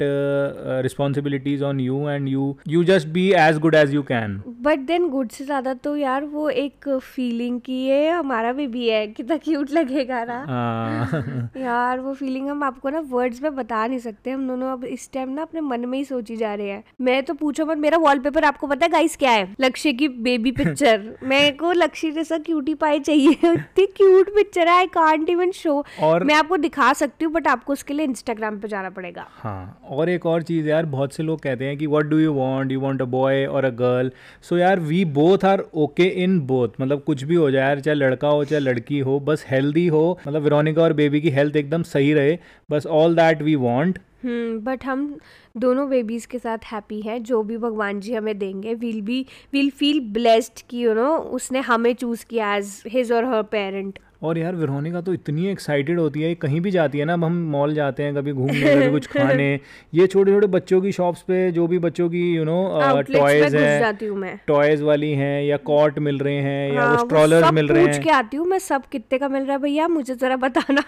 responsibilities 0.83 1.63
on 1.63 1.81
you 1.81 2.09
and 2.09 2.29
you 2.29 2.57
you 2.69 2.85
just 2.85 3.09
be 3.09 3.29
as 3.39 3.59
good 3.59 3.75
as 3.75 3.95
you 3.95 4.03
can 4.03 4.41
but 4.63 4.87
then 4.87 5.09
good 5.09 5.31
से 5.31 5.45
ज़्यादा 5.45 5.75
तो 5.75 5.97
यार 5.97 6.25
वो 6.27 6.49
एक 6.51 6.89
फीलिंग 7.15 7.61
की 7.61 7.85
है 7.87 8.11
हमारा 8.11 8.53
बेबी 8.53 8.89
है 8.89 9.07
कितना 9.09 9.37
क्यूट 9.39 9.71
लगेगा 9.71 10.25
ना। 10.25 10.39
हाँ। 10.49 11.51
यार 11.57 12.01
वो 12.01 12.13
फीलिंग 12.15 12.49
हम 12.49 12.63
आपको 12.63 12.91
ना 12.91 13.01
वर्ड्स 13.11 13.43
में 13.43 13.55
बता 13.57 13.87
नहीं 13.87 13.99
सकते 13.99 14.31
हम 14.31 14.47
दोनों 14.49 14.73
अब 14.73 14.85
इस 14.85 15.09
टाइम 15.13 15.31
ना 15.31 15.43
अपने 15.43 15.61
मन 15.61 15.85
में 15.87 15.97
ही 15.99 16.05
सोची 16.05 16.37
जा 16.37 16.55
रहे 16.55 16.71
हैं। 16.71 16.83
मैं 17.01 17.23
तो 17.23 17.35
पूछो 17.35 17.67
मत 17.67 17.79
मेरा 17.79 17.99
वॉलपेपर 17.99 18.45
आपको 18.45 18.67
पता 18.67 18.87
है 18.87 18.93
गाइस 18.93 19.17
क्या 19.17 19.31
है? 19.31 19.49
लक्ष्य 19.61 19.93
की 19.93 20.09
बेबी 20.09 20.53
पिक्चर 20.53 21.03
मेरे 21.25 21.51
को 21.53 21.73
लक्ष्य 21.73 22.11
जैसा 22.29 22.43
क्यूटी 22.45 22.75
पाई 22.75 22.99
चाहिए। 23.01 23.31
इतनी 23.45 23.85
क्यूट 23.97 24.29
पिक्चर 24.35 24.69
है 24.69 24.75
आई 24.77 24.87
कांट 24.95 25.31
इवन 25.31 25.51
शो 25.51 25.73
और 26.03 26.25
मैं 26.25 26.35
आपको 26.35 26.57
दिखा 26.57 26.93
सकती 26.93 27.25
हूँ 27.25 27.33
बट 27.33 27.47
आपको 27.49 27.73
उसके 27.73 27.95
लिए 27.95 28.07
इंस्टाग्राम 28.07 28.59
पे 28.61 28.69
जाना 28.69 28.91
पड़ेगा। 28.91 29.27
हाँ 29.35 29.81
और 29.91 30.09
एक 30.09 30.27
और 30.27 30.43
चीज़ 30.43 30.69
यार 30.69 30.87
बहुत 30.87 31.13
से 31.13 31.23
लोग 31.23 31.41
कहते 31.43 31.65
हैं 31.65 31.77
कि 31.79 31.87
what 31.87 32.07
do 32.07 32.19
you 32.19 32.33
want 32.35 32.73
you 32.73 32.81
want 32.81 33.03
a 33.03 33.05
boy 33.15 33.45
और 33.47 33.65
अ 33.65 33.71
गर्ल 33.79 34.11
सो 34.49 34.59
यार 34.59 34.81
we 34.81 35.05
both 35.15 35.45
are 35.45 35.65
okay 35.77 36.09
in 36.25 36.39
both 36.47 36.81
मतलब 36.81 37.03
कुछ 37.03 37.23
भी 37.23 37.35
हो 37.35 37.51
जाए 37.51 37.67
यार 37.67 37.81
चाहे 37.81 37.95
लड़का 37.95 38.29
हो 38.29 38.45
चाहे 38.45 38.61
लड़की 38.61 38.99
हो 39.01 39.19
बस 39.21 39.45
हेल्दी 39.49 39.87
हो। 39.87 40.05
मतलब 40.29 40.43
वेरोनिका 40.43 40.83
और 40.83 40.93
बेबी 40.93 41.21
की 41.21 41.31
हेल्थ 41.31 41.57
एकदम 41.57 41.83
सही 41.95 42.13
रहे। 42.13 42.39
बस 42.71 42.87
all 43.01 43.17
that 43.17 43.43
we 43.43 43.55
want 43.65 43.99
but 44.65 44.85
हम 44.85 45.03
दोनों 45.59 45.89
बेबीज़ 45.91 46.27
के 46.27 46.39
साथ 46.39 46.59
हैप्पी 46.73 47.01
हैं 47.01 47.23
जो 47.23 47.43
भी 47.43 47.57
भगवान 47.59 48.01
जी 48.01 48.15
हमें 48.15 48.39
देंगे 48.39 48.75
will 48.75 49.01
be 49.01 49.25
will 49.53 49.71
feel 49.71 50.01
blessed 50.13 50.63
कि 50.71 50.85
यू 50.85 50.95
नो 50.95 51.17
उसने 51.33 51.61
हमें 51.61 51.95
चूज़ 51.95 52.25
किया 52.31 52.55
एज 52.57 52.83
हिज 52.89 53.13
और 53.13 53.25
हर 53.25 53.43
पेरेंट 53.43 53.99
और 54.23 54.39
यार 54.39 54.55
विरोनिका 54.55 55.01
तो 55.01 55.13
इतनी 55.13 55.47
एक्साइटेड 55.47 55.99
होती 56.01 56.23
है 56.23 56.35
कहीं 56.35 56.61
भी 56.61 56.71
जाती 56.71 56.99
है 56.99 57.05
ना 57.05 57.13
अब 57.13 57.25
हम 57.25 57.37
मॉल 57.51 57.75
जाते 57.75 58.03
हैं 58.03 58.15
कभी 58.15 58.33
घूमने 58.33 58.75
कभी 58.75 58.91
कुछ 58.91 59.07
खाने 59.17 59.61
ये 59.95 60.07
छोटे 60.07 60.33
छोटे 60.33 60.47
बच्चों 60.47 60.81
की 60.81 60.93
शॉप्स 60.93 61.21
पे 61.23 61.51
जो 61.53 61.67
भी 61.67 61.79
बच्चों 61.79 62.09
की 62.11 62.23
यू 62.37 62.45
नो 62.45 62.57
टॉयज 63.13 63.55
है 63.55 63.93
टॉयज 64.47 64.83
वाली 64.83 65.11
हैं 65.13 65.45
या 65.45 65.57
कॉट 65.57 65.99
मिल 65.99 66.19
रहे 66.19 66.35
हैं 66.35 66.73
या 66.73 66.91
वो 66.93 66.99
स्ट्रॉलर 66.99 67.43
हाँ, 67.43 67.53
मिल 67.53 67.69
रहे 67.69 67.85
हैं। 67.85 68.03
के 68.03 68.11
आती 68.11 68.37
हूँ 68.37 68.47
मैं 68.47 68.59
सब 68.59 68.83
कितने 68.93 69.19
का 69.19 69.29
मिल 69.29 69.43
रहा 69.43 69.53
है 69.53 69.59
भैया 69.59 69.89
मुझे 69.89 70.15
जरा 70.15 70.37
बताना। 70.37 70.83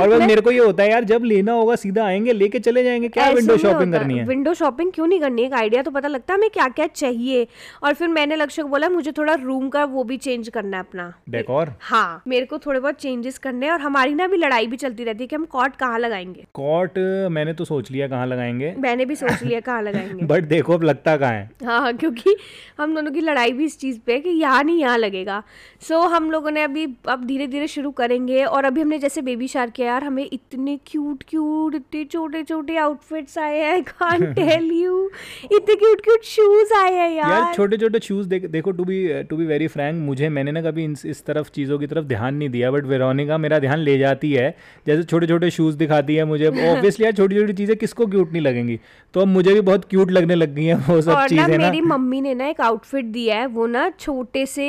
और 0.00 0.08
बस 0.08 0.26
मेरे 0.26 0.40
को 0.40 0.50
ये 0.50 0.58
होता 0.58 0.82
है 0.82 0.90
यार 0.90 1.04
जब 1.04 1.24
लेना 1.24 1.52
होगा 1.52 1.76
सीधा 1.76 2.04
आएँगे 2.04 2.32
लेके 2.32 2.58
चले 2.58 2.84
जाएँगे 2.84 3.08
क्या 3.08 3.30
विंडो 3.30 3.56
शॉपिंग 3.56 3.92
करनी 3.92 4.11
है। 4.18 4.24
विंडो 4.24 4.54
शॉपिंग 4.54 4.92
क्यों 4.92 5.06
नहीं 5.06 5.20
करनी? 5.20 5.42
एक 5.42 5.52
आइडिया 5.54 5.82
तो 5.82 5.90
पता 5.90 6.08
लगता 6.08 6.32
है 6.34 6.38
हमें 6.38 6.50
क्या 6.50 6.68
क्या 6.68 6.86
चाहिए? 6.86 7.46
और 7.82 7.94
फिर 7.94 8.08
मैंने 8.08 8.36
लक्ष्य 8.36 8.62
को 8.62 8.68
बोला 8.68 8.88
मुझे 8.88 9.12
थोड़ा 9.12 9.34
रूम 9.34 9.68
का 9.68 9.84
वो 9.84 10.04
भी 10.04 10.16
चेंज 10.16 10.48
करना 10.48 10.76
है 10.76 10.82
अपना। 10.82 11.12
डेकोर 11.28 11.72
हाँ 11.80 12.22
मेरे 12.28 12.46
को 12.46 12.58
थोड़े 12.58 12.80
बहुत 12.80 12.94
चेंजेस 12.94 13.38
करने 13.38 13.70
और 13.70 13.80
हमारी 13.80 14.14
ना 14.14 14.26
भी 14.26 14.36
लड़ाई 14.36 14.66
भी 14.66 14.76
चलती 14.76 15.04
रहती 15.04 15.24
है 15.24 15.28
कि 15.28 15.36
हम 15.36 15.44
कॉट 15.46 15.76
कहाँ 15.76 15.98
लगाएँगे। 15.98 16.46
कॉट 16.54 16.98
मैंने 17.32 17.52
तो 17.52 17.64
सोच 17.64 17.90
लिया 17.90 18.08
कहाँ 18.08 18.26
लगाएँगे। 18.26 18.74
मैंने 18.78 19.04
भी 19.04 19.16
सोच 19.16 19.42
लिया 19.42 19.60
कहाँ 19.60 19.82
लगाएँगे। 19.82 20.26
बट 20.32 20.44
देखो 20.44 20.74
अब 20.74 20.82
लगता 20.82 21.16
कहाँ 21.16 21.32
है। 21.32 21.50
हाँ 21.64 21.80
हाँ 21.80 21.92
क्योंकि 21.96 22.36
हम 22.80 22.94
दोनों 22.94 23.10
की 23.12 23.20
लड़ाई 23.20 23.52
भी 23.52 23.64
इस 23.64 23.78
चीज़ 23.78 23.98
पे 24.06 24.12
है 24.12 24.20
कि 24.20 24.30
यहाँ 24.30 24.62
नहीं 24.64 24.78
यहाँ 24.78 24.98
लगेगा। 24.98 25.42
सो 25.80 25.94
so, 25.94 26.10
हम 26.12 26.30
लोगों 26.30 26.50
ने 26.50 26.62
अभी 26.62 26.86
अब 27.08 27.24
धीरे 27.26 27.46
धीरे 27.46 27.66
शुरू 27.68 27.90
करेंगे 27.92 28.44
और 28.44 28.64
अभी 28.64 28.80
हमने 28.80 28.98
जैसे 28.98 29.22
बेबी 29.22 29.48
शार 29.48 29.70
किया 29.70 29.86
यार 29.86 30.04
हमें 30.04 30.28
इतने 30.32 30.78
क्यूट 30.86 31.22
क्यूट 31.28 31.74
इतने 31.74 32.04
छोटे 32.04 32.42
छोटे 32.42 32.76
आउटफिट्स 32.76 33.38
आए 33.38 33.58
हैं 33.58 33.82
कांट 34.02 34.24
टेल 34.36 34.70
यू 34.74 34.98
इतने 35.44 35.74
क्यूट 35.74 36.00
क्यूट 36.00 36.24
शूज़ 36.24 36.72
आए 36.74 36.92
हैं 36.94 37.10
यार 37.10 37.30
यार। 37.30 37.54
छोटे 37.54 37.76
छोटे 37.76 37.98
शूज़ 38.02 38.28
देख 38.28 38.44
देखो 38.50 38.70
to 38.72 38.84
be 38.84 38.98
to 39.30 39.36
be 39.36 39.44
very 39.46 39.66
frank 39.68 40.00
मुझे 40.02 40.28
मैंने 40.28 40.52
ना 40.52 40.62
कभी 40.62 40.84
इस, 40.84 41.04
इस 41.06 41.24
तरफ़ 41.24 41.50
चीज़ों 41.54 41.78
की 41.78 41.86
तरफ़ 41.86 42.04
ध्यान 42.06 42.34
नहीं 42.34 42.48
दिया 42.48 42.70
बट 42.70 42.84
वेरोनिका 42.86 43.38
मेरा 43.38 43.58
ध्यान 43.58 43.78
ले 43.80 43.96
जाती 43.98 44.32
है। 44.32 44.48
जैसे 44.86 45.02
छोटे 45.04 45.26
छोटे 45.26 45.50
शूज़ 45.50 45.76
दिखाती 45.76 46.14
है 46.14 46.24
मुझे 46.24 46.46
ऑब्वियसली 46.70 47.04
यार 47.04 47.12
छोटी 47.12 47.38
छोटी 47.38 47.52
चीज़ें 47.52 47.76
किसको 47.76 48.06
क्यूट 48.06 48.32
नहीं 48.32 48.42
लगेंगी? 48.42 48.78
तो 49.14 49.20
अब 49.20 49.26
मुझे 49.28 49.52
भी 49.54 49.60
बहुत 49.60 49.84
क्यूट 49.90 50.10
लगने 50.10 50.34
लग 50.34 50.54
गई 50.54 50.64
हैं 50.64 50.74
वो 50.88 51.00
सब 51.00 51.24
चीज़ें 51.26 51.46
ना। 51.48 51.56
मेरी 51.58 51.80
मम्मी 51.82 52.20
ने 52.20 52.34
ना 52.34 52.46
एक 52.48 52.60
आउटफिट 52.60 53.04
दिया 53.12 53.36
है 53.36 53.46
वो 53.48 53.66
ना 53.66 53.88
छोटे 54.00 54.44
से 54.46 54.66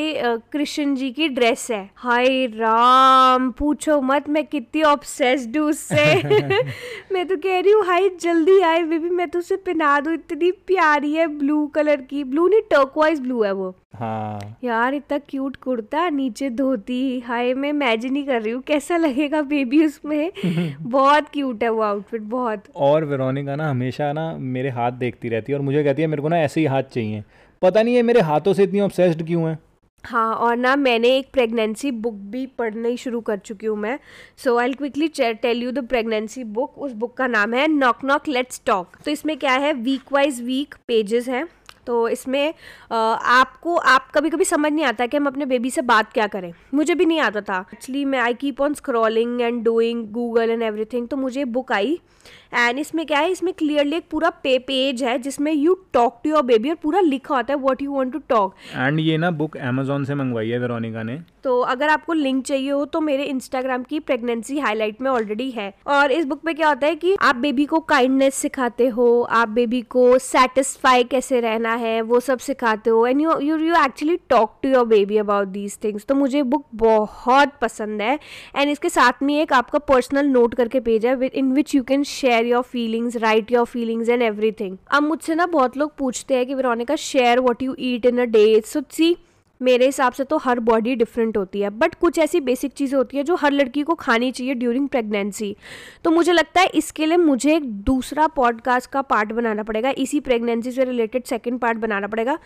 कृष्ण 0.53 0.95
जी 0.95 1.11
की 1.11 1.27
ड्रेस 1.29 1.67
है। 1.71 1.83
हाय 1.97 2.45
राम 2.55 3.49
पूछो 3.59 3.99
मत 4.03 4.29
मैं 4.29 4.45
कितनी 4.47 4.81
ऑब्सेस्ड 4.83 5.57
हूँ 5.57 5.69
उससे। 5.69 6.05
मैं 7.13 7.25
तो 7.27 7.35
कह 7.37 7.59
रही 7.59 7.71
हूँ 7.71 7.85
हाय 7.85 8.09
जल्दी 8.21 8.59
आए 8.61 8.83
बेबी 8.83 9.09
मैं 9.13 9.27
तो 9.29 9.39
उसे 9.39 9.55
पहना 9.55 9.99
दूँ 9.99 10.13
इतनी 10.13 10.51
प्यारी 10.51 11.13
है 11.13 11.27
ब्लू 11.27 11.65
कलर 11.67 12.01
की। 12.01 12.23
ब्लू 12.23 12.47
नहीं 12.47 12.61
टर्कवाइज 12.61 13.19
ब्लू 13.19 13.43
है 13.43 13.51
वो। 13.51 13.75
हाँ। 13.95 14.57
यार 14.63 14.93
इतना 14.93 15.17
क्यूट 15.17 15.55
कुर्ता 15.55 16.09
नीचे 16.09 16.49
धोती 16.49 17.19
हाय 17.19 17.53
मैं 17.53 17.69
इमेजिन 17.69 18.15
ही 18.15 18.23
कर 18.23 18.41
रही 18.41 18.51
हूँ 18.51 18.61
कैसा 18.61 18.97
लगेगा 18.97 19.41
बेबी 19.41 19.85
उसमें? 19.85 20.31
बहुत 20.81 21.29
क्यूट 21.33 21.63
है 21.63 21.69
वो 21.69 21.81
आउटफिट 21.81 22.21
बहुत। 22.21 22.63
और 22.75 23.05
वेरोनिका 23.05 23.55
ना 23.55 23.69
हमेशा 23.69 24.13
ना 24.13 24.37
मेरे 24.37 24.69
हाथ 24.69 24.91
देखती 24.91 25.29
रहती 25.29 25.51
है 25.51 25.57
और 25.57 25.65
मुझे 25.65 25.83
कहती 25.83 26.01
है 26.01 26.07
मेरे 26.07 26.21
को 26.21 26.29
ना 26.29 26.37
ऐसे 26.37 26.59
ही 26.59 26.65
हाथ 26.67 26.83
चाहिए। 26.83 27.23
पता 27.61 27.83
नहीं 27.83 27.95
है 27.95 28.01
मेरे 28.01 28.21
हाथों 28.21 28.53
से 28.53 28.63
इतनी 28.63 28.81
ऑब्सेस्ड 28.81 29.25
क्यों 29.27 29.49
है। 29.49 29.59
हाँ 30.03 30.33
और 30.35 30.55
ना 30.57 30.75
मैंने 30.75 31.15
एक 31.17 31.29
प्रेगनेंसी 31.33 31.91
बुक 31.91 32.13
भी 32.31 32.45
पढ़नी 32.57 32.95
शुरू 32.97 33.19
कर 33.21 33.37
चुकी 33.37 33.65
हूँ 33.65 33.77
मैं। 33.77 33.97
So 34.43 34.57
I'll 34.67 34.73
quickly 34.73 35.07
tell 35.17 35.63
you 35.63 35.71
the 35.71 35.85
pregnancy 35.87 36.43
book 36.43 36.77
उस 36.77 36.91
बुक 36.93 37.15
का 37.17 37.27
नाम 37.27 37.53
है 37.53 37.67
नॉक 37.67 38.03
नॉक 38.05 38.27
लेट्स 38.27 38.61
टॉक 38.65 38.97
तो 39.05 39.11
इसमें 39.11 39.37
क्या 39.37 39.53
है? 39.53 39.73
वीक 39.73 40.13
वाइज 40.13 40.41
वीक 40.41 40.75
पेजेस 40.87 41.27
हैं। 41.29 41.45
तो 41.87 42.07
इसमें 42.09 42.53
आपको, 42.91 43.75
आप 43.75 44.09
कभी 44.15 44.29
कभी 44.29 44.45
समझ 44.45 44.71
नहीं 44.71 44.85
आता 44.85 45.05
कि 45.05 45.17
हम 45.17 45.25
अपने 45.27 45.45
बेबी 45.45 45.69
से 45.69 45.81
बात 45.83 46.11
क्या 46.13 46.27
करें। 46.27 46.51
मुझे 46.73 46.95
भी 46.95 47.05
नहीं 47.05 47.19
आता 47.21 47.41
था। 47.41 47.59
एक्चुअली 47.73 48.03
मैं 48.05 48.19
I 48.19 48.33
keep 48.35 48.61
on 48.61 48.73
scrolling 48.73 49.41
and 49.41 49.63
doing 49.63 50.05
Google 50.11 50.49
and 50.49 50.63
everything 50.63 51.07
तो 51.07 51.17
मुझे 51.17 51.45
बुक 51.47 51.71
आई। 51.71 51.99
एंड 52.53 52.79
इसमें 52.79 53.05
क्या 53.05 53.19
है, 53.19 53.31
इसमें 53.31 53.53
क्लियरली 53.53 53.95
एक 53.95 54.07
पूरा 54.11 54.29
पे 54.43 54.57
पेज 54.61 55.03
है, 55.03 55.17
जिसमें 55.19 55.51
you 55.51 55.77
talk 55.93 56.21
to 56.23 56.29
your 56.29 56.43
baby 56.43 56.69
और 56.69 56.75
पूरा 56.83 56.99
लिखा 57.01 57.35
होता 57.35 57.53
है 57.53 57.59
what 57.59 57.81
you 57.81 57.91
want 57.91 58.13
to 58.13 58.19
talk 58.29 58.55
and 58.75 58.99
ये 58.99 59.17
ना 59.17 59.31
बुक 59.33 59.57
अमेजोन 59.59 60.05
से 60.05 60.15
मंगवाई 60.15 60.49
है 60.49 60.59
वेरोनिका 60.59 61.03
ने। 61.03 61.21
तो 61.43 61.59
अगर 61.61 61.89
आपको 61.89 62.13
लिंक 62.13 62.43
चाहिए 62.45 62.69
हो 62.69 62.83
तो 62.85 63.01
मेरे 63.01 63.23
इंस्टाग्राम 63.25 63.83
की 63.83 63.99
प्रेगनेंसी 64.01 64.59
हाईलाइट 64.59 65.01
में 65.01 65.09
ऑलरेडी 65.11 65.49
है। 65.51 65.73
और 65.87 66.11
इस 66.11 66.25
बुक 66.25 66.41
में 66.45 66.53
क्या 66.55 66.67
होता 66.67 66.87
है 66.87 66.95
कि 66.95 67.15
आप 67.21 67.35
बेबी 67.37 67.65
को 67.65 67.79
काइंडनेस 67.81 68.35
सिखाते 68.35 68.87
हो, 68.87 69.21
आप 69.21 69.49
बेबी 69.49 69.81
को 69.83 70.17
सेटिस्फाई 70.19 71.03
कैसे 71.05 71.39
रहना 71.39 71.73
है, 71.75 72.01
वो 72.01 72.19
सब 72.19 72.39
सिखाते 72.39 72.89
हो। 72.89 73.05
And 73.07 73.21
you 73.21 73.39
you 73.41 73.57
you 73.57 73.75
actually 73.75 74.17
talk 74.29 74.57
to 74.63 74.69
your 74.69 74.85
baby 74.87 75.17
about 75.17 75.47
these 75.49 75.77
things 75.83 76.05
तो 76.05 76.15
मुझे 76.15 76.43
बुक 76.43 76.65
बहुत 76.75 77.57
पसंद 77.61 78.01
है। 78.01 78.17
एंड 78.55 78.69
इसके 78.69 78.89
साथ 78.89 79.23
में 79.23 79.35
एक 79.41 79.53
आपका 79.53 79.79
पर्सनल 79.81 80.27
नोट 80.27 80.55
करके 80.55 80.79
पेज 80.81 81.05
है 81.05 81.17
in 81.25 81.51
which 81.53 81.75
you 81.75 81.83
can 81.83 82.03
share 82.05 82.45
your 82.45 82.63
feelings 82.63 83.17
right 83.17 83.51
your 83.51 83.65
feelings 83.65 84.09
and 84.09 84.21
everything 84.21 84.77
अब 84.91 85.03
मुझसे 85.03 85.35
ना 85.35 85.45
बहुत 85.47 85.77
लोग 85.77 85.95
पूछते 85.97 86.35
हैं 86.35 86.45
कि 86.45 86.53
Veronica 86.53 86.95
share 87.01 87.39
what 87.39 87.63
you 87.63 87.75
eat 87.81 88.05
in 88.05 88.21
a 88.21 88.25
day 88.27 88.61
so 88.65 88.81
see 88.91 89.15
मेरे 89.63 89.85
हिसाब 89.85 90.13
से 90.13 90.23
तो 90.23 90.37
हर 90.37 90.59
बॉडी 90.59 90.95
डिफरेंट 90.95 91.37
होती 91.37 91.61
है 91.61 91.69
बट 91.69 91.95
कुछ 91.95 92.17
ऐसी 92.19 92.39
बेसिक 92.41 92.71
चीज़ें 92.71 92.97
होती 92.97 93.17
है 93.17 93.23
जो 93.23 93.35
हर 93.35 93.51
लड़की 93.51 93.83
को 93.83 93.95
खानी 93.95 94.31
चाहिए 94.31 94.53
ड्यूरिंग 94.53 94.87
प्रेगनेंसी 94.87 95.55
तो 96.03 96.11
मुझे 96.11 96.31
लगता 96.31 96.61
है 96.61 96.67
इसके 96.75 97.05
लिए 97.05 97.17
मुझे 97.17 97.55
एक 97.55 97.65
दूसरा 97.83 98.27
पॉडकास्ट 98.35 98.89
का 98.91 99.01
पार्ट 99.03 99.31
बनाना 99.31 99.63
पड़ेगा, 99.63 99.93
इसी 99.97 100.19
प्रेगनेंसी 100.19 100.71
से 100.71 100.83
रिलेटेड 100.83 101.23
सेकेंड 101.23 101.59
पार्ट 101.59 101.77
बनाना 101.77 102.07
पड़ेगा, 102.07 102.37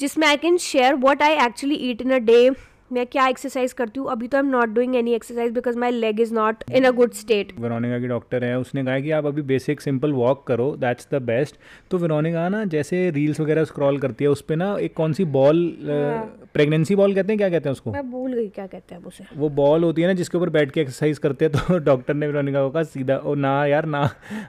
जिसमें 0.00 0.26
I 0.28 0.36
can 0.36 0.56
share 0.58 0.94
what 0.96 1.22
I 1.22 1.36
actually 1.46 1.74
eat 1.90 2.02
in 2.02 2.10
a 2.10 2.18
day 2.20 2.50
मैं 2.90 3.06
क्या 3.06 3.26
एक्सरसाइज 3.28 3.72
करती 3.72 4.00
हूँ? 4.00 4.08
अभी 4.10 4.28
तो 4.28 4.36
I 4.36 4.42
am 4.42 4.48
not 4.50 4.68
doing 4.68 4.94
any 4.96 5.12
exercise 5.14 5.52
because 5.52 5.78
my 5.78 5.90
leg 5.90 6.20
is 6.20 6.32
not 6.34 6.62
in 6.70 6.84
a 6.84 6.90
good 6.90 7.12
state 7.12 7.52
Veronica 7.60 7.98
की 7.98 8.06
डॉक्टर 8.06 8.44
है 8.44 8.58
उसने 8.58 8.84
कहा 8.84 8.98
कि 9.00 9.10
आप 9.10 9.26
अभी 9.26 9.42
बेसिक 9.42 9.80
सिंपल 9.80 10.12
वॉक 10.12 10.46
करो 10.46 10.70
दैट्स 10.76 11.08
द 11.14 11.22
बेस्ट 11.22 11.56
तो 11.90 11.98
वेरोनिका 11.98 12.48
ना 12.48 12.64
जैसे 12.74 13.10
रील्स 13.10 13.40
वगैरह 13.40 13.64
स्क्रॉल 13.64 13.98
करती 13.98 14.24
है 14.24 14.30
उस 14.30 14.40
पर 14.42 14.56
ना 14.56 14.74
एक 14.80 14.94
कौन 14.94 15.12
सी 15.12 15.24
बॉल 15.38 15.64
प्रेगनेंसी 16.54 16.96
बॉल 16.96 17.14
कहते 17.14 17.32
हैं 17.32 17.38
क्या 17.38 17.48
कहते 17.50 17.68
हैं 17.68 17.72
उसको? 17.72 17.92
मैं 17.92 18.10
भूल 18.10 18.32
गई 18.32 18.48
क्या 18.48 18.66
कहते 18.66 18.94
हैं 18.94 19.02
उसे। 19.04 19.24
वो 19.36 19.48
बॉल 19.58 19.84
होती 19.84 20.02
है 20.02 20.08
ना 20.08 20.14
जिसके 20.14 20.38
ऊपर 20.38 20.50
बैठ 20.50 20.70
के 20.70 20.80
एक्सरसाइज 20.80 21.18
करते 21.18 21.44
हैं 21.44 21.52
तो 21.54 21.78
डॉक्टर 21.90 22.14
ने 22.14 22.26
वेरोनिका 22.26 22.62
को 22.62 22.70
कहा 22.70 22.82
सीधा 22.82 23.16
ओ 23.16 23.34
ना 23.36 23.54
यार 23.66 23.86
ना 23.86 24.08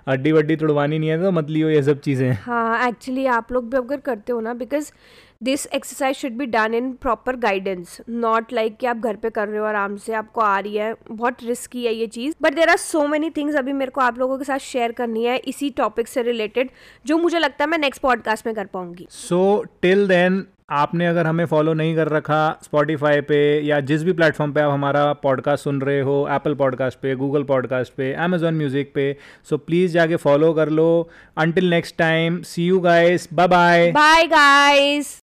हड्डी 0.09 0.31
वड्डी 0.31 0.55
तुड़वानी 0.55 0.99
नहीं 0.99 1.09
है 1.09 1.21
तो 1.23 1.31
मत 1.31 1.49
लियो 1.49 1.69
ये 1.69 1.81
सब 1.83 1.99
चीज़ें. 1.99 2.31
हाँ 2.41 2.87
एक्चुअली 2.87 3.25
आप 3.37 3.51
लोग 3.51 3.69
भी 3.71 3.77
अगर 3.77 3.99
करते 4.01 4.31
हो 4.33 4.39
ना 4.39 4.53
because 4.53 4.91
this 5.41 5.65
exercise 5.67 6.15
should 6.15 6.31
be 6.31 6.45
done 6.45 6.73
in 6.73 6.91
proper 6.93 7.35
guidance 7.35 7.97
not 8.09 8.53
like 8.53 8.77
कि 8.77 8.87
आप 8.87 8.97
घर 8.97 9.15
पे 9.15 9.29
कर 9.29 9.47
रहे 9.47 9.59
हो 9.59 9.65
आराम 9.65 9.95
से 9.97 10.13
आपको 10.13 10.41
आ 10.41 10.59
रही 10.59 10.75
है। 10.75 10.93
बहुत 11.11 11.43
रिस्की 11.43 11.85
है 11.85 11.93
ये 11.93 12.07
चीज़। 12.07 12.35
But 12.41 12.55
there 12.55 12.69
are 12.69 12.77
so 12.77 13.05
many 13.07 13.29
things 13.29 13.55
अभी 13.55 13.73
मेरे 13.73 13.91
को 13.91 14.01
आप 14.01 14.19
लोगों 14.19 14.37
के 14.37 14.43
साथ 14.43 14.59
शेयर 14.59 14.91
करनी 14.91 15.23
है 15.23 15.37
इसी 15.37 15.69
टॉपिक 15.69 16.07
से 16.07 16.21
रिलेटेड 16.21 16.69
जो 17.05 17.17
मुझे 17.17 17.39
लगता 17.39 17.63
है 17.63 17.69
मैं 17.69 17.77
नेक्स्ट 17.77 18.01
पॉडकास्ट 18.01 18.47
में 18.47 18.55
कर 18.55 18.65
पाऊँगी। 18.65 19.07
सो 19.09 19.63
टिल 19.81 20.07
देन 20.07 20.45
आपने 20.69 21.05
अगर 21.07 21.27
हमें 21.27 21.45
फॉलो 21.45 21.73
नहीं 21.73 21.95
कर 21.95 22.07
रखा 22.07 22.39
स्पॉटिफाई 22.63 23.21
पे 23.21 23.37
या 23.65 23.79
जिस 23.79 24.03
भी 24.03 24.13
प्लेटफॉर्म 24.13 24.53
पे 24.53 24.61
आप 24.61 24.71
हमारा 24.71 25.11
पॉडकास्ट 25.13 25.63
सुन 25.63 25.81
रहे 25.81 26.01
हो 26.01 26.17
एप्पल 26.31 26.53
पॉडकास्ट 26.55 26.99
पे 26.99 27.15
गूगल 27.15 27.43
पॉडकास्ट 27.43 27.93
पे 27.93 28.11
अमेजोन 28.25 28.53
म्यूज़िक 28.53 28.91
पे 28.95 29.15
सो 29.49 29.57
प्लीज़ 29.57 29.93
जाके 29.93 30.15
फॉलो 30.15 30.51
कर 30.53 30.69
लो। 30.69 30.89
Until 31.37 31.69
next 31.69 31.97
time 31.97 32.41
see 32.41 32.65
you 32.65 32.79
guys 32.79 33.29
bye 33.33 33.47
bye 33.47 33.91
bye 33.91 34.27
guys 34.27 35.17